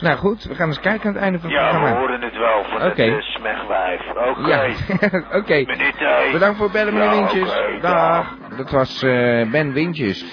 Nou 0.00 0.16
goed, 0.18 0.42
we 0.44 0.54
gaan 0.54 0.68
eens 0.68 0.80
kijken 0.80 1.08
aan 1.08 1.14
het 1.14 1.22
einde 1.22 1.38
van 1.38 1.50
het 1.50 1.58
ja 1.60 1.64
we 1.66 1.70
programma. 1.72 1.98
horen 2.00 2.20
het 2.20 2.36
wel 2.36 2.64
van 2.64 2.90
Oké. 2.90 3.02
het 3.02 3.12
uh, 3.12 3.20
smegwijf. 3.20 4.00
Oké. 4.10 4.48
Ja, 4.48 4.72
oké. 5.38 5.64
Bedankt 6.32 6.56
voor 6.56 6.64
het 6.64 6.72
bellen, 6.74 6.92
meneer 6.94 7.08
Ja, 7.10 7.16
Wintjes. 7.16 7.48
oké, 7.48 7.78
dag. 7.80 8.36
Dat 8.56 8.70
was 8.70 9.02
eh, 9.02 9.50
Ben 9.50 9.72
Wintjes. 9.72 10.24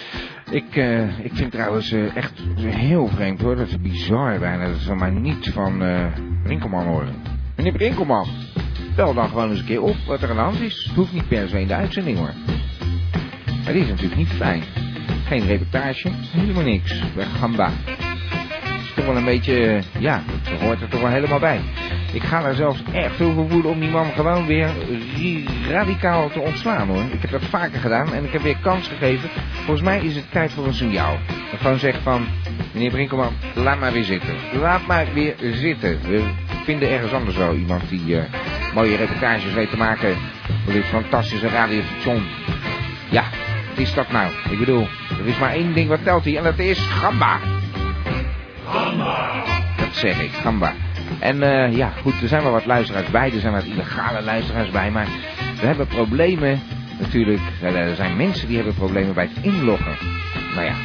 Ik, 0.52 0.76
eh, 0.76 1.20
ik 1.20 1.32
vind 1.34 1.52
trouwens 1.52 1.92
eh, 1.92 2.16
echt 2.16 2.34
heel 2.58 3.08
vreemd 3.08 3.42
hoor. 3.42 3.56
Dat 3.56 3.68
is 3.68 3.82
bizar 3.82 4.40
bijna. 4.40 4.68
Dat 4.68 4.76
ze 4.78 4.94
maar 4.96 5.12
niet 5.12 5.50
van 5.54 5.84
eh 5.84 6.06
Brinkelman 6.44 6.86
horen. 6.86 7.16
Meneer 7.56 7.74
Brinkelman, 7.74 8.28
bel 8.96 9.14
dan 9.14 9.28
gewoon 9.28 9.50
eens 9.50 9.60
een 9.60 9.66
keer 9.66 9.82
op 9.82 9.96
wat 10.08 10.22
er 10.22 10.30
aan 10.30 10.36
de 10.36 10.42
hand 10.42 10.60
is. 10.62 10.84
Het 10.88 10.96
hoeft 10.96 11.14
niet 11.14 11.28
per 11.28 11.48
se 11.48 11.60
in 11.60 11.68
de 11.68 11.74
uitzending 11.76 12.18
hoor. 12.18 12.32
Maar 13.64 13.74
dit 13.74 13.84
is 13.84 13.90
natuurlijk 13.90 14.16
niet 14.16 14.34
fijn. 14.34 14.64
Geen 15.28 15.46
reportage, 15.46 16.10
helemaal 16.32 16.64
niks. 16.64 17.04
Bij 17.16 17.26
Gamba. 17.26 17.70
Toch 18.98 19.06
wel 19.06 19.16
een 19.16 19.26
beetje, 19.26 19.82
ja, 20.00 20.22
dat 20.44 20.60
hoort 20.60 20.82
er 20.82 20.88
toch 20.88 21.02
wel 21.02 21.10
helemaal 21.10 21.40
bij. 21.40 21.60
Ik 22.14 22.24
ga 22.24 22.44
er 22.44 22.56
zelfs 22.56 22.84
echt 22.92 23.16
veel 23.16 23.34
voor 23.34 23.50
voelen 23.50 23.72
om 23.72 23.80
die 23.80 23.90
man 23.90 24.12
gewoon 24.12 24.46
weer 24.46 24.70
radicaal 25.70 26.30
te 26.30 26.40
ontslaan 26.40 26.88
hoor. 26.88 27.04
Ik 27.12 27.22
heb 27.22 27.32
dat 27.32 27.44
vaker 27.44 27.80
gedaan 27.80 28.14
en 28.14 28.24
ik 28.24 28.32
heb 28.32 28.42
weer 28.42 28.58
kans 28.62 28.88
gegeven. 28.88 29.30
Volgens 29.54 29.82
mij 29.82 30.00
is 30.00 30.16
het 30.16 30.32
tijd 30.32 30.52
voor 30.52 30.66
een 30.66 30.74
signaal. 30.74 31.18
Dat 31.52 31.60
gewoon 31.60 31.80
zegt 31.80 32.00
van, 32.04 32.28
meneer 32.72 32.92
Brinkelman, 32.92 33.34
laat 33.56 33.80
maar 33.80 33.92
weer 33.92 34.04
zitten. 34.04 34.36
Laat 34.60 34.86
maar 34.88 35.08
weer 35.14 35.36
zitten. 35.40 36.00
We 36.02 36.24
vinden 36.64 36.90
ergens 36.90 37.14
anders 37.14 37.38
wel 37.38 37.54
iemand 37.54 37.90
die 37.90 38.18
eh, 38.18 38.24
mooie 38.74 38.96
reportages 38.96 39.54
weet 39.54 39.70
te 39.70 39.78
maken 39.78 40.16
voor 40.64 40.74
dit 40.74 40.86
fantastische 40.86 41.48
radiostation. 41.48 42.24
Ja, 43.10 43.24
wat 43.70 43.78
is 43.78 43.94
dat 43.94 44.12
nou? 44.12 44.32
Ik 44.50 44.60
bedoel, 44.60 44.88
er 45.20 45.28
is 45.28 45.38
maar 45.38 45.54
één 45.54 45.74
ding 45.74 45.90
wat 45.90 46.04
telt 46.04 46.24
hier 46.24 46.38
en 46.38 46.44
dat 46.44 46.60
is 46.60 46.80
Gamba. 46.80 47.57
Dat 49.78 49.96
zeg 49.96 50.22
ik, 50.22 50.32
Gamba. 50.32 50.74
En 51.20 51.44
eh, 51.44 51.76
ja, 51.78 51.92
goed, 52.02 52.22
er 52.22 52.28
zijn 52.28 52.44
wel 52.44 52.52
wat 52.52 52.66
luisteraars 52.66 53.10
bij, 53.10 53.32
er 53.34 53.40
zijn 53.40 53.54
wat 53.54 53.64
illegale 53.64 54.22
luisteraars 54.22 54.70
bij, 54.70 54.92
maar 54.92 55.08
we 55.60 55.66
hebben 55.66 55.88
problemen 55.88 56.62
natuurlijk. 57.00 57.42
Ja, 57.62 57.68
Er 57.68 57.96
zijn 57.96 58.18
mensen 58.18 58.48
die 58.48 58.56
hebben 58.56 58.74
problemen 58.74 59.14
bij 59.14 59.30
het 59.34 59.46
inloggen. 59.46 59.96
Nou 60.56 60.66
ja, 60.66 60.76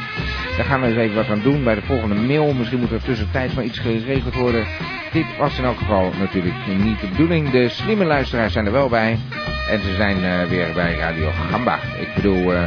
daar 0.57 0.65
gaan 0.65 0.81
we 0.81 0.87
eens 0.87 0.97
even 0.97 1.15
wat 1.15 1.29
aan 1.29 1.41
doen 1.41 1.63
bij 1.63 1.75
de 1.75 1.81
volgende 1.81 2.15
mail. 2.15 2.53
Misschien 2.53 2.79
moet 2.79 2.91
er 2.91 3.03
tussentijds 3.03 3.53
maar 3.53 3.63
iets 3.63 3.79
geregeld 3.79 4.33
worden. 4.33 4.65
Dit 5.11 5.25
was 5.37 5.57
in 5.57 5.63
elk 5.63 5.77
geval 5.77 6.11
natuurlijk 6.19 6.55
niet 6.77 6.99
de 6.99 7.07
bedoeling. 7.07 7.49
De 7.49 7.69
slimme 7.69 8.05
luisteraars 8.05 8.53
zijn 8.53 8.65
er 8.65 8.71
wel 8.71 8.89
bij. 8.89 9.17
En 9.69 9.81
ze 9.81 9.95
zijn 9.95 10.23
eh, 10.23 10.43
weer 10.43 10.73
bij 10.73 10.95
Radio 10.95 11.29
Gamba. 11.49 11.75
Ik 11.75 12.13
bedoel, 12.15 12.53
eh, 12.53 12.63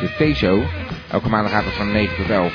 de 0.00 0.32
T-show. 0.32 0.62
Elke 1.10 1.28
maandagavond 1.28 1.74
van 1.74 1.92
9 1.92 2.16
tot 2.16 2.30
11. 2.30 2.52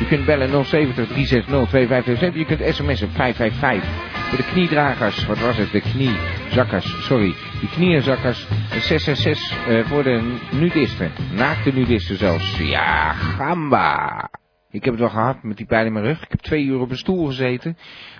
U 0.00 0.04
kunt 0.04 0.24
bellen 0.24 0.64
070 0.64 1.06
360 1.06 1.68
2527. 1.68 2.34
Je 2.34 2.44
kunt 2.44 2.74
sms'en 2.74 3.10
555. 3.10 4.12
Voor 4.28 4.36
de 4.36 4.44
kniedragers, 4.44 5.26
wat 5.26 5.38
was 5.38 5.56
het? 5.56 5.70
De 5.70 5.80
kniezakkers, 5.80 7.06
sorry. 7.06 7.34
Die 7.60 7.68
knieënzakkers. 7.68 8.46
En 8.70 8.80
666 8.80 9.66
eh, 9.66 9.86
voor 9.86 10.02
de 10.02 10.38
nudisten. 10.50 11.12
Naakte 11.32 11.72
nudisten 11.72 12.16
zelfs. 12.16 12.58
Ja, 12.58 13.12
gamba. 13.12 14.28
Ik 14.70 14.84
heb 14.84 14.92
het 14.92 15.02
wel 15.02 15.10
gehad 15.10 15.42
met 15.42 15.56
die 15.56 15.66
pijn 15.66 15.86
in 15.86 15.92
mijn 15.92 16.04
rug. 16.04 16.22
Ik 16.22 16.30
heb 16.30 16.40
twee 16.40 16.64
uur 16.64 16.80
op 16.80 16.90
een 16.90 16.98
stoel 16.98 17.26
gezeten. 17.26 17.76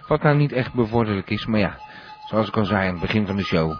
Wat 0.08 0.22
nou 0.22 0.36
niet 0.36 0.52
echt 0.52 0.74
bevorderlijk 0.74 1.30
is. 1.30 1.46
Maar 1.46 1.60
ja, 1.60 1.78
zoals 2.28 2.48
ik 2.48 2.56
al 2.56 2.64
zei 2.64 2.86
aan 2.86 2.92
het 2.92 3.00
begin 3.00 3.26
van 3.26 3.36
de 3.36 3.44
show. 3.44 3.76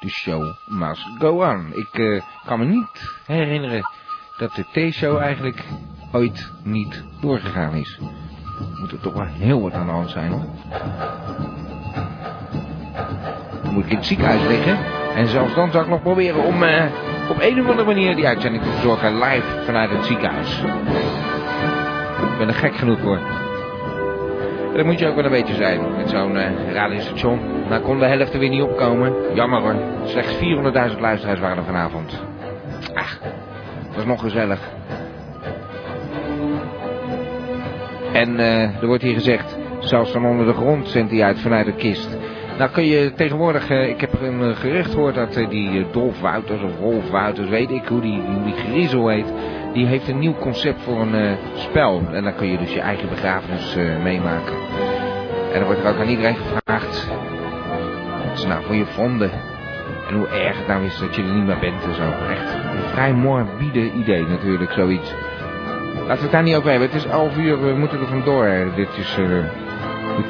De 0.00 0.08
show 0.08 0.54
must 0.66 1.06
go 1.18 1.44
on. 1.50 1.72
Ik 1.74 1.98
eh, 1.98 2.22
kan 2.46 2.58
me 2.58 2.64
niet 2.64 3.20
herinneren 3.26 3.82
dat 4.38 4.54
de 4.54 4.90
T-show 4.90 5.18
eigenlijk 5.18 5.64
ooit 6.14 6.50
niet 6.62 7.02
doorgegaan 7.20 7.74
is. 7.74 7.98
Moet 8.80 8.92
er 8.92 9.00
toch 9.00 9.12
wel 9.12 9.26
heel 9.26 9.60
wat 9.60 9.72
aan 9.72 9.86
de 9.86 9.92
hand 9.92 10.10
zijn 10.10 10.30
hoor. 10.30 10.44
Moet 13.70 13.84
ik 13.84 13.90
in 13.90 13.96
het 13.96 14.06
ziekenhuis 14.06 14.46
liggen. 14.46 14.78
En 15.14 15.28
zelfs 15.28 15.54
dan 15.54 15.70
zou 15.70 15.84
ik 15.84 15.90
nog 15.90 16.02
proberen 16.02 16.44
om 16.44 16.62
eh, 16.62 16.84
op 17.30 17.36
een 17.40 17.60
of 17.60 17.68
andere 17.68 17.86
manier 17.86 18.16
die 18.16 18.26
uitzending 18.26 18.62
te 18.62 18.70
verzorgen 18.70 19.18
live 19.18 19.62
vanuit 19.64 19.90
het 19.90 20.04
ziekenhuis. 20.04 20.62
Ik 22.32 22.38
ben 22.38 22.48
er 22.48 22.54
gek 22.54 22.74
genoeg 22.74 23.00
voor. 23.00 23.18
En 24.70 24.76
dat 24.76 24.86
moet 24.86 24.98
je 24.98 25.08
ook 25.08 25.14
wel 25.14 25.24
een 25.24 25.30
beetje 25.30 25.54
zijn 25.54 25.96
met 25.96 26.10
zo'n 26.10 26.36
uh, 26.36 26.72
radiostation. 26.72 27.40
Nou 27.68 27.82
kon 27.82 27.98
de 27.98 28.06
helft 28.06 28.32
er 28.32 28.38
weer 28.38 28.48
niet 28.48 28.62
opkomen. 28.62 29.12
Jammer 29.34 29.60
hoor. 29.60 29.74
Slechts 30.04 30.34
400.000 30.92 31.00
luisteraars 31.00 31.40
waren 31.40 31.56
er 31.56 31.64
vanavond. 31.64 32.22
Dat 33.94 33.94
was 33.94 34.04
nog 34.04 34.20
gezellig. 34.20 34.60
En 38.14 38.40
uh, 38.40 38.82
er 38.82 38.86
wordt 38.86 39.02
hier 39.02 39.14
gezegd, 39.14 39.58
zelfs 39.78 40.10
van 40.10 40.26
onder 40.26 40.46
de 40.46 40.52
grond 40.52 40.88
zendt 40.88 41.10
hij 41.10 41.22
uit 41.22 41.40
vanuit 41.40 41.66
de 41.66 41.74
kist. 41.74 42.18
Nou 42.58 42.70
kun 42.70 42.84
je 42.84 43.12
tegenwoordig, 43.16 43.70
uh, 43.70 43.88
ik 43.88 44.00
heb 44.00 44.20
een 44.20 44.56
gerucht 44.56 44.90
gehoord 44.90 45.14
dat 45.14 45.34
die 45.34 45.86
Dolf 45.90 46.20
Wouters 46.20 46.62
of 46.62 46.78
Rolf 46.78 47.10
Wouters, 47.10 47.48
weet 47.48 47.70
ik 47.70 47.86
hoe 47.86 48.00
die, 48.00 48.22
die 48.44 48.54
griezel 48.54 49.08
heet, 49.08 49.32
die 49.72 49.86
heeft 49.86 50.08
een 50.08 50.18
nieuw 50.18 50.34
concept 50.34 50.82
voor 50.82 51.00
een 51.00 51.36
spel. 51.54 52.02
En 52.12 52.22
dan 52.22 52.34
kun 52.34 52.50
je 52.50 52.58
dus 52.58 52.72
je 52.72 52.80
eigen 52.80 53.08
begrafenis 53.08 53.76
meemaken. 54.02 54.56
En 55.52 55.58
dan 55.58 55.64
wordt 55.64 55.84
er 55.84 55.88
ook 55.88 56.00
aan 56.00 56.08
iedereen 56.08 56.36
gevraagd, 56.36 57.08
wat 58.28 58.40
ze 58.40 58.46
nou 58.46 58.64
voor 58.64 58.74
je 58.74 58.86
vonden. 58.86 59.30
En 60.08 60.14
hoe 60.14 60.26
erg 60.26 60.58
het 60.58 60.66
nou 60.66 60.84
is 60.84 60.98
dat 60.98 61.14
je 61.14 61.22
er 61.22 61.34
niet 61.34 61.44
meer 61.44 61.58
bent 61.58 61.84
en 61.84 61.94
zo. 61.94 62.02
Echt 62.30 62.54
een 62.54 62.88
vrij 62.92 63.12
morbide 63.12 63.92
idee 63.92 64.22
natuurlijk, 64.22 64.72
zoiets. 64.72 65.14
Laten 66.06 66.16
we 66.16 66.22
het 66.22 66.32
daar 66.32 66.42
niet 66.42 66.54
over 66.54 66.70
hebben. 66.70 66.88
Het 66.88 66.96
is 66.96 67.06
11 67.10 67.36
uur, 67.36 67.66
we 67.66 67.72
moeten 67.72 68.00
er 68.00 68.06
vandoor. 68.06 68.72
Dit 68.76 68.88
is 68.96 69.16
uh, 69.18 69.26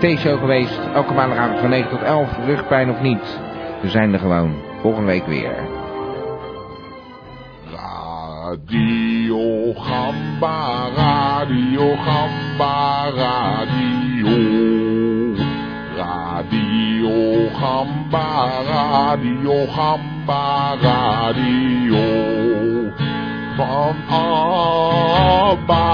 de 0.00 0.14
T-show 0.14 0.38
geweest. 0.38 0.78
Elke 0.94 1.14
maandagavond 1.14 1.60
van 1.60 1.70
9 1.70 1.90
tot 1.90 2.02
11. 2.02 2.28
Rugpijn 2.46 2.90
of 2.90 3.00
niet. 3.00 3.40
We 3.82 3.90
zijn 3.90 4.12
er 4.12 4.18
gewoon. 4.18 4.54
Volgende 4.80 5.06
week 5.06 5.26
weer. 5.26 5.54
Radio 7.70 9.72
Gamba, 9.74 10.88
Radio 10.96 11.96
Gamba, 11.96 13.10
Radio. 13.10 14.28
Radio 15.96 17.48
Gamba, 17.48 18.50
Radio 18.66 19.66
Gamba, 19.66 20.74
Radio. 20.80 21.33
Van 23.56 23.94
Abba 24.10 25.86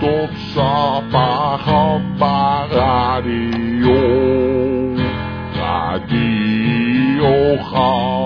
tot 0.00 0.30
Sapa 0.52 1.56
Gamba 1.64 2.68
Radio. 2.68 4.04
Radio 5.56 7.56
Gamba 7.72 8.19